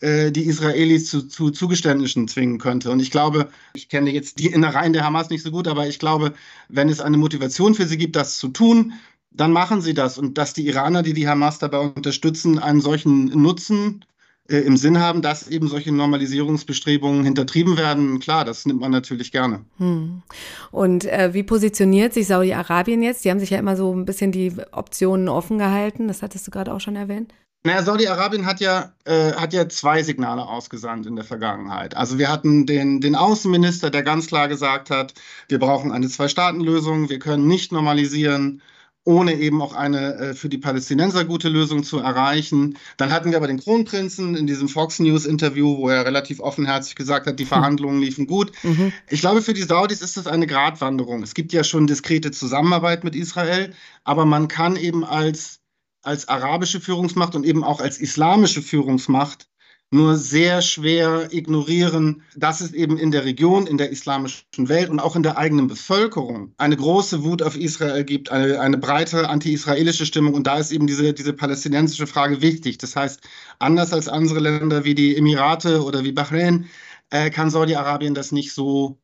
äh, 0.00 0.30
die 0.30 0.44
Israelis 0.44 1.10
zu, 1.10 1.26
zu 1.26 1.50
Zugeständnissen 1.50 2.28
zwingen 2.28 2.58
könnte. 2.58 2.90
Und 2.90 3.00
ich 3.00 3.10
glaube, 3.10 3.50
ich 3.74 3.88
kenne 3.88 4.10
jetzt 4.10 4.38
die 4.38 4.46
Innereien 4.46 4.92
der 4.92 5.04
Hamas 5.04 5.28
nicht 5.28 5.42
so 5.42 5.50
gut, 5.50 5.68
aber 5.68 5.88
ich 5.88 5.98
glaube, 5.98 6.34
wenn 6.68 6.88
es 6.88 7.00
eine 7.00 7.16
Motivation 7.16 7.74
für 7.74 7.86
sie 7.86 7.98
gibt, 7.98 8.16
das 8.16 8.38
zu 8.38 8.48
tun, 8.48 8.92
dann 9.32 9.52
machen 9.52 9.82
sie 9.82 9.94
das. 9.94 10.18
Und 10.18 10.38
dass 10.38 10.54
die 10.54 10.66
Iraner, 10.66 11.02
die 11.02 11.14
die 11.14 11.28
Hamas 11.28 11.58
dabei 11.58 11.80
unterstützen, 11.80 12.58
einen 12.58 12.80
solchen 12.80 13.26
Nutzen 13.26 14.04
äh, 14.48 14.58
im 14.58 14.76
Sinn 14.76 15.00
haben, 15.00 15.22
dass 15.22 15.48
eben 15.48 15.68
solche 15.68 15.92
Normalisierungsbestrebungen 15.92 17.24
hintertrieben 17.24 17.76
werden. 17.76 18.20
Klar, 18.20 18.44
das 18.44 18.66
nimmt 18.66 18.80
man 18.80 18.90
natürlich 18.90 19.32
gerne. 19.32 19.64
Hm. 19.78 20.22
Und 20.70 21.04
äh, 21.06 21.34
wie 21.34 21.42
positioniert 21.42 22.14
sich 22.14 22.26
Saudi-Arabien 22.26 23.02
jetzt? 23.02 23.24
Die 23.24 23.30
haben 23.30 23.40
sich 23.40 23.50
ja 23.50 23.58
immer 23.58 23.76
so 23.76 23.94
ein 23.94 24.04
bisschen 24.04 24.32
die 24.32 24.52
Optionen 24.72 25.28
offen 25.28 25.58
gehalten. 25.58 26.08
Das 26.08 26.22
hattest 26.22 26.46
du 26.46 26.50
gerade 26.50 26.72
auch 26.72 26.80
schon 26.80 26.96
erwähnt. 26.96 27.32
Naja, 27.66 27.82
Saudi-Arabien 27.82 28.46
hat 28.46 28.60
ja, 28.60 28.92
äh, 29.04 29.32
hat 29.32 29.52
ja 29.52 29.68
zwei 29.68 30.04
Signale 30.04 30.46
ausgesandt 30.46 31.04
in 31.06 31.16
der 31.16 31.24
Vergangenheit. 31.24 31.96
Also 31.96 32.16
wir 32.16 32.30
hatten 32.30 32.64
den, 32.64 33.00
den 33.00 33.16
Außenminister, 33.16 33.90
der 33.90 34.04
ganz 34.04 34.28
klar 34.28 34.46
gesagt 34.46 34.90
hat, 34.90 35.14
wir 35.48 35.58
brauchen 35.58 35.90
eine 35.90 36.06
Zwei-Staaten-Lösung, 36.06 37.08
wir 37.08 37.18
können 37.18 37.48
nicht 37.48 37.72
normalisieren 37.72 38.62
ohne 39.06 39.34
eben 39.34 39.62
auch 39.62 39.72
eine 39.72 40.14
äh, 40.16 40.34
für 40.34 40.48
die 40.48 40.58
Palästinenser 40.58 41.24
gute 41.24 41.48
Lösung 41.48 41.84
zu 41.84 41.98
erreichen. 41.98 42.76
Dann 42.96 43.12
hatten 43.12 43.30
wir 43.30 43.36
aber 43.38 43.46
den 43.46 43.60
Kronprinzen 43.60 44.34
in 44.34 44.46
diesem 44.48 44.68
Fox 44.68 44.98
News 44.98 45.26
Interview, 45.26 45.78
wo 45.78 45.88
er 45.88 46.04
relativ 46.04 46.40
offenherzig 46.40 46.96
gesagt 46.96 47.26
hat, 47.26 47.38
die 47.38 47.46
Verhandlungen 47.46 48.00
liefen 48.00 48.26
gut. 48.26 48.50
Mhm. 48.64 48.92
Ich 49.08 49.20
glaube, 49.20 49.42
für 49.42 49.54
die 49.54 49.62
Saudis 49.62 50.02
ist 50.02 50.16
das 50.16 50.26
eine 50.26 50.48
Gratwanderung. 50.48 51.22
Es 51.22 51.34
gibt 51.34 51.52
ja 51.52 51.62
schon 51.62 51.86
diskrete 51.86 52.32
Zusammenarbeit 52.32 53.04
mit 53.04 53.14
Israel, 53.14 53.72
aber 54.02 54.26
man 54.26 54.48
kann 54.48 54.74
eben 54.74 55.04
als, 55.04 55.60
als 56.02 56.26
arabische 56.26 56.80
Führungsmacht 56.80 57.36
und 57.36 57.46
eben 57.46 57.62
auch 57.62 57.80
als 57.80 57.98
islamische 57.98 58.60
Führungsmacht 58.60 59.46
nur 59.90 60.16
sehr 60.16 60.62
schwer 60.62 61.32
ignorieren, 61.32 62.22
dass 62.34 62.60
es 62.60 62.72
eben 62.72 62.98
in 62.98 63.12
der 63.12 63.24
Region, 63.24 63.66
in 63.66 63.78
der 63.78 63.90
islamischen 63.90 64.68
Welt 64.68 64.90
und 64.90 64.98
auch 64.98 65.14
in 65.14 65.22
der 65.22 65.38
eigenen 65.38 65.68
Bevölkerung 65.68 66.52
eine 66.58 66.76
große 66.76 67.22
Wut 67.22 67.40
auf 67.42 67.56
Israel 67.56 68.04
gibt, 68.04 68.32
eine, 68.32 68.60
eine 68.60 68.78
breite 68.78 69.28
anti-israelische 69.28 70.04
Stimmung. 70.04 70.34
Und 70.34 70.46
da 70.46 70.58
ist 70.58 70.72
eben 70.72 70.86
diese, 70.86 71.12
diese 71.12 71.32
palästinensische 71.32 72.08
Frage 72.08 72.42
wichtig. 72.42 72.78
Das 72.78 72.96
heißt, 72.96 73.20
anders 73.58 73.92
als 73.92 74.08
andere 74.08 74.40
Länder 74.40 74.84
wie 74.84 74.94
die 74.94 75.16
Emirate 75.16 75.82
oder 75.82 76.02
wie 76.02 76.12
Bahrain, 76.12 76.66
äh, 77.10 77.30
kann 77.30 77.50
Saudi-Arabien 77.50 78.14
das 78.14 78.32
nicht 78.32 78.52
so, 78.52 78.98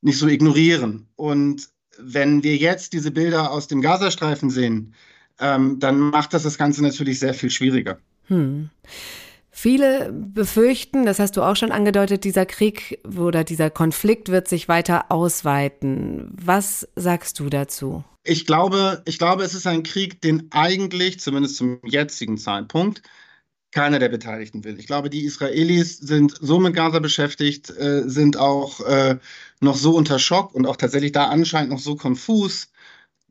nicht 0.00 0.18
so 0.18 0.28
ignorieren. 0.28 1.08
Und 1.16 1.68
wenn 1.98 2.44
wir 2.44 2.56
jetzt 2.56 2.92
diese 2.92 3.10
Bilder 3.10 3.50
aus 3.50 3.66
dem 3.66 3.82
Gazastreifen 3.82 4.48
sehen, 4.48 4.94
ähm, 5.40 5.80
dann 5.80 5.98
macht 5.98 6.34
das 6.34 6.44
das 6.44 6.56
Ganze 6.56 6.82
natürlich 6.82 7.18
sehr 7.18 7.34
viel 7.34 7.50
schwieriger. 7.50 7.98
Hm. 8.26 8.70
Viele 9.52 10.12
befürchten, 10.12 11.04
das 11.04 11.18
hast 11.18 11.36
du 11.36 11.42
auch 11.42 11.56
schon 11.56 11.72
angedeutet, 11.72 12.24
dieser 12.24 12.46
Krieg 12.46 13.00
oder 13.18 13.42
dieser 13.44 13.68
Konflikt 13.68 14.28
wird 14.28 14.48
sich 14.48 14.68
weiter 14.68 15.10
ausweiten. 15.10 16.30
Was 16.32 16.88
sagst 16.94 17.40
du 17.40 17.48
dazu? 17.48 18.04
Ich 18.22 18.46
glaube, 18.46 19.02
ich 19.06 19.18
glaube, 19.18 19.42
es 19.42 19.54
ist 19.54 19.66
ein 19.66 19.82
Krieg, 19.82 20.20
den 20.20 20.48
eigentlich, 20.50 21.20
zumindest 21.20 21.56
zum 21.56 21.80
jetzigen 21.84 22.38
Zeitpunkt, 22.38 23.02
keiner 23.72 23.98
der 23.98 24.08
Beteiligten 24.08 24.64
will. 24.64 24.78
Ich 24.78 24.86
glaube, 24.86 25.10
die 25.10 25.24
Israelis 25.24 25.98
sind 25.98 26.36
so 26.40 26.58
mit 26.58 26.74
Gaza 26.74 26.98
beschäftigt, 26.98 27.70
äh, 27.70 28.02
sind 28.08 28.36
auch 28.36 28.80
äh, 28.80 29.18
noch 29.60 29.76
so 29.76 29.94
unter 29.94 30.18
Schock 30.18 30.54
und 30.54 30.66
auch 30.66 30.76
tatsächlich 30.76 31.12
da 31.12 31.26
anscheinend 31.26 31.70
noch 31.70 31.78
so 31.78 31.96
konfus, 31.96 32.69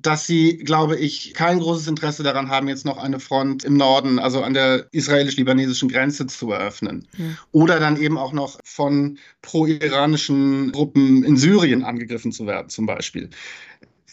dass 0.01 0.25
sie, 0.25 0.57
glaube 0.57 0.97
ich, 0.97 1.33
kein 1.33 1.59
großes 1.59 1.88
Interesse 1.88 2.23
daran 2.23 2.49
haben, 2.49 2.69
jetzt 2.69 2.85
noch 2.85 2.97
eine 2.97 3.19
Front 3.19 3.65
im 3.65 3.75
Norden, 3.75 4.17
also 4.17 4.41
an 4.41 4.53
der 4.53 4.88
israelisch-libanesischen 4.91 5.89
Grenze 5.89 6.25
zu 6.25 6.51
eröffnen. 6.51 7.05
Ja. 7.17 7.25
Oder 7.51 7.79
dann 7.79 7.97
eben 7.97 8.17
auch 8.17 8.31
noch 8.31 8.59
von 8.63 9.19
pro-iranischen 9.41 10.71
Gruppen 10.71 11.23
in 11.23 11.35
Syrien 11.35 11.83
angegriffen 11.83 12.31
zu 12.31 12.47
werden, 12.47 12.69
zum 12.69 12.85
Beispiel. 12.85 13.29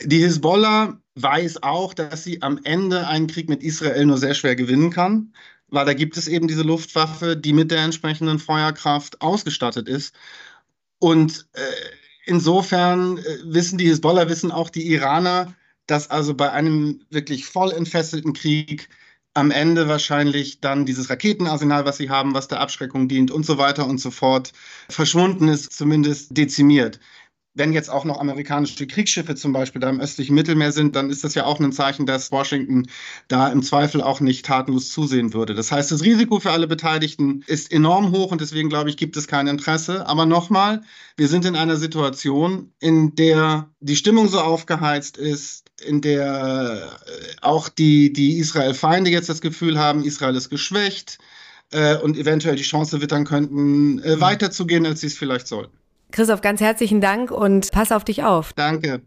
Die 0.02 0.18
Hisbollah 0.18 1.00
weiß 1.14 1.62
auch, 1.62 1.94
dass 1.94 2.24
sie 2.24 2.42
am 2.42 2.58
Ende 2.64 3.06
einen 3.06 3.28
Krieg 3.28 3.48
mit 3.48 3.62
Israel 3.62 4.06
nur 4.06 4.18
sehr 4.18 4.34
schwer 4.34 4.56
gewinnen 4.56 4.90
kann, 4.90 5.32
weil 5.68 5.86
da 5.86 5.94
gibt 5.94 6.16
es 6.16 6.26
eben 6.26 6.48
diese 6.48 6.62
Luftwaffe, 6.62 7.36
die 7.36 7.52
mit 7.52 7.70
der 7.70 7.82
entsprechenden 7.82 8.40
Feuerkraft 8.40 9.20
ausgestattet 9.20 9.88
ist. 9.88 10.14
Und 10.98 11.46
äh, 11.52 11.60
insofern 12.26 13.18
äh, 13.18 13.22
wissen 13.44 13.78
die 13.78 13.86
Hisbollah, 13.86 14.28
wissen 14.28 14.50
auch 14.50 14.68
die 14.68 14.90
Iraner, 14.92 15.54
dass 15.86 16.10
also 16.10 16.34
bei 16.34 16.50
einem 16.52 17.00
wirklich 17.10 17.46
voll 17.46 17.72
entfesselten 17.72 18.32
Krieg 18.32 18.88
am 19.34 19.50
Ende 19.50 19.86
wahrscheinlich 19.86 20.60
dann 20.60 20.86
dieses 20.86 21.10
Raketenarsenal, 21.10 21.84
was 21.84 21.98
sie 21.98 22.08
haben, 22.08 22.34
was 22.34 22.48
der 22.48 22.60
Abschreckung 22.60 23.06
dient 23.06 23.30
und 23.30 23.44
so 23.44 23.58
weiter 23.58 23.86
und 23.86 24.00
so 24.00 24.10
fort, 24.10 24.52
verschwunden 24.88 25.48
ist, 25.48 25.72
zumindest 25.72 26.36
dezimiert 26.36 26.98
wenn 27.56 27.72
jetzt 27.72 27.90
auch 27.90 28.04
noch 28.04 28.20
amerikanische 28.20 28.86
Kriegsschiffe 28.86 29.34
zum 29.34 29.52
Beispiel 29.52 29.80
da 29.80 29.88
im 29.88 30.00
östlichen 30.00 30.34
Mittelmeer 30.34 30.72
sind, 30.72 30.94
dann 30.94 31.10
ist 31.10 31.24
das 31.24 31.34
ja 31.34 31.44
auch 31.46 31.58
ein 31.58 31.72
Zeichen, 31.72 32.06
dass 32.06 32.30
Washington 32.30 32.86
da 33.28 33.48
im 33.48 33.62
Zweifel 33.62 34.02
auch 34.02 34.20
nicht 34.20 34.44
tatenlos 34.44 34.90
zusehen 34.90 35.32
würde. 35.32 35.54
Das 35.54 35.72
heißt, 35.72 35.90
das 35.90 36.02
Risiko 36.02 36.38
für 36.38 36.50
alle 36.50 36.66
Beteiligten 36.66 37.42
ist 37.46 37.72
enorm 37.72 38.12
hoch 38.12 38.30
und 38.30 38.40
deswegen 38.40 38.68
glaube 38.68 38.90
ich, 38.90 38.96
gibt 38.96 39.16
es 39.16 39.26
kein 39.26 39.46
Interesse. 39.46 40.06
Aber 40.06 40.26
nochmal, 40.26 40.82
wir 41.16 41.28
sind 41.28 41.46
in 41.46 41.56
einer 41.56 41.76
Situation, 41.76 42.72
in 42.78 43.14
der 43.14 43.70
die 43.80 43.96
Stimmung 43.96 44.28
so 44.28 44.40
aufgeheizt 44.40 45.16
ist, 45.16 45.64
in 45.84 46.00
der 46.02 46.92
äh, 47.06 47.36
auch 47.40 47.68
die, 47.68 48.12
die 48.12 48.38
Israel-Feinde 48.38 49.10
jetzt 49.10 49.28
das 49.28 49.40
Gefühl 49.40 49.78
haben, 49.78 50.04
Israel 50.04 50.36
ist 50.36 50.50
geschwächt 50.50 51.18
äh, 51.72 51.96
und 51.96 52.16
eventuell 52.16 52.56
die 52.56 52.62
Chance 52.62 53.00
wittern 53.00 53.24
könnten, 53.24 53.98
äh, 54.00 54.20
weiterzugehen, 54.20 54.86
als 54.86 55.00
sie 55.00 55.08
es 55.08 55.18
vielleicht 55.18 55.46
sollten. 55.46 55.76
Christoph, 56.16 56.40
ganz 56.40 56.62
herzlichen 56.62 57.02
Dank 57.02 57.30
und 57.30 57.70
pass 57.72 57.92
auf 57.92 58.02
dich 58.02 58.24
auf. 58.24 58.54
Danke. 58.54 59.02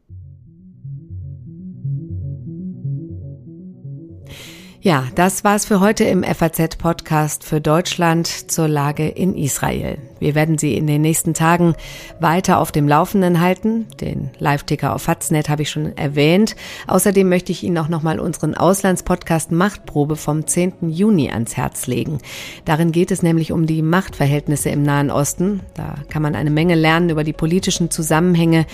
Ja, 4.82 5.04
das 5.14 5.44
war's 5.44 5.66
für 5.66 5.82
heute 5.82 6.06
im 6.06 6.24
FAZ-Podcast 6.24 7.44
für 7.44 7.60
Deutschland 7.60 8.28
zur 8.28 8.70
Lage 8.70 9.10
in 9.10 9.36
Israel. 9.36 9.98
Wir 10.20 10.36
werden 10.36 10.58
Sie 10.58 10.78
in 10.78 10.88
den 10.88 11.02
nächsten 11.02 11.34
Tagen 11.34 11.76
weiter 12.22 12.60
auf 12.60 12.72
dem 12.72 12.88
Laufenden 12.88 13.42
halten. 13.42 13.88
Den 14.00 14.30
Live-Ticker 14.40 14.96
auf 14.96 15.02
Faznet 15.02 15.50
habe 15.50 15.64
ich 15.64 15.70
schon 15.70 15.98
erwähnt. 15.98 16.56
Außerdem 16.88 17.28
möchte 17.28 17.52
ich 17.52 17.62
Ihnen 17.64 17.78
auch 17.78 17.90
nochmal 17.90 18.22
unseren 18.22 18.56
Auslandspodcast 18.56 19.52
Machtprobe 19.52 20.16
vom 20.16 20.48
10. 20.48 20.90
Juni 20.90 21.30
ans 21.30 21.58
Herz 21.58 21.88
legen. 21.88 22.20
Darin 22.64 22.94
geht 22.94 23.12
es 23.12 23.22
nämlich 23.22 23.52
um 23.52 23.66
die 23.66 23.82
Machtverhältnisse 23.82 24.70
im 24.70 24.84
Nahen 24.84 25.12
Osten. 25.12 25.60
Da 25.74 25.96
kann 26.10 26.22
man 26.22 26.36
eine 26.36 26.52
Menge 26.52 26.76
lernen 26.76 27.10
über 27.10 27.26
die 27.26 27.34
politischen 27.34 27.92
Zusammenhänge, 27.92 28.66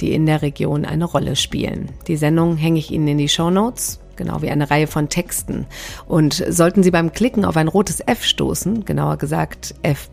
die 0.00 0.12
in 0.12 0.24
der 0.24 0.40
Region 0.40 0.84
eine 0.84 1.04
Rolle 1.04 1.34
spielen. 1.34 1.88
Die 2.06 2.16
Sendung 2.16 2.56
hänge 2.56 2.78
ich 2.78 2.92
Ihnen 2.92 3.08
in 3.08 3.18
die 3.18 3.28
Show 3.28 3.50
Notes 3.50 3.98
genau 4.18 4.42
wie 4.42 4.50
eine 4.50 4.70
Reihe 4.70 4.86
von 4.86 5.08
Texten. 5.08 5.66
Und 6.06 6.44
sollten 6.46 6.82
Sie 6.82 6.90
beim 6.90 7.12
Klicken 7.12 7.46
auf 7.46 7.56
ein 7.56 7.68
rotes 7.68 8.00
F 8.00 8.22
stoßen, 8.22 8.84
genauer 8.84 9.16
gesagt 9.16 9.74
F+, 9.82 10.10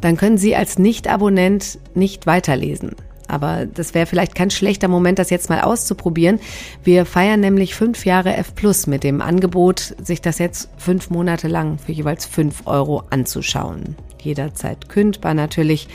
dann 0.00 0.16
können 0.16 0.38
Sie 0.38 0.56
als 0.56 0.80
Nicht-Abonnent 0.80 1.78
nicht 1.94 2.26
weiterlesen. 2.26 2.96
Aber 3.28 3.66
das 3.66 3.94
wäre 3.94 4.06
vielleicht 4.06 4.34
kein 4.34 4.50
schlechter 4.50 4.88
Moment, 4.88 5.18
das 5.18 5.30
jetzt 5.30 5.50
mal 5.50 5.60
auszuprobieren. 5.60 6.40
Wir 6.82 7.04
feiern 7.04 7.40
nämlich 7.40 7.74
fünf 7.74 8.06
Jahre 8.06 8.34
F 8.34 8.54
Plus 8.54 8.86
mit 8.86 9.04
dem 9.04 9.20
Angebot, 9.20 9.94
sich 10.02 10.22
das 10.22 10.38
jetzt 10.38 10.70
fünf 10.78 11.10
Monate 11.10 11.46
lang 11.46 11.78
für 11.78 11.92
jeweils 11.92 12.24
fünf 12.24 12.66
Euro 12.66 13.04
anzuschauen. 13.10 13.96
Jederzeit 14.22 14.88
kündbar 14.88 15.34
natürlich, 15.34 15.88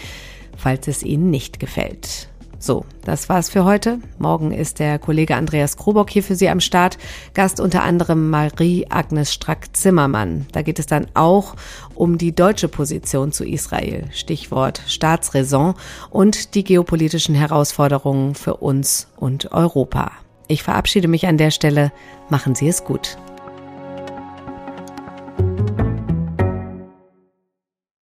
falls 0.56 0.88
es 0.88 1.02
Ihnen 1.04 1.32
nicht 1.32 1.60
gefällt. 1.60 2.30
So, 2.64 2.86
das 3.04 3.28
war's 3.28 3.50
für 3.50 3.66
heute. 3.66 4.00
Morgen 4.20 4.54
ist 4.54 4.80
der 4.80 4.98
Kollege 4.98 5.36
Andreas 5.36 5.76
Krobock 5.76 6.10
hier 6.10 6.24
für 6.24 6.36
Sie 6.36 6.48
am 6.48 6.62
Start. 6.62 6.98
Gast 7.34 7.60
unter 7.60 7.84
anderem 7.84 8.30
Marie-Agnes 8.30 9.34
Strack-Zimmermann. 9.34 10.46
Da 10.54 10.62
geht 10.62 10.80
es 10.80 10.86
dann 10.86 11.08
auch 11.14 11.58
um 11.94 12.18
die 12.18 12.34
deutsche 12.34 12.70
Position 12.70 13.34
zu 13.34 13.44
Israel. 13.44 14.06
Stichwort 14.14 14.82
Staatsräson 14.88 15.74
und 16.10 16.56
die 16.56 16.64
geopolitischen 16.64 17.36
Herausforderungen 17.36 18.34
für 18.34 18.56
uns 18.56 19.10
und 19.18 19.52
Europa. 19.52 20.14
Ich 20.48 20.64
verabschiede 20.64 21.10
mich 21.10 21.28
an 21.28 21.38
der 21.38 21.52
Stelle. 21.52 21.92
Machen 22.30 22.56
Sie 22.56 22.70
es 22.70 22.86
gut. 22.86 23.18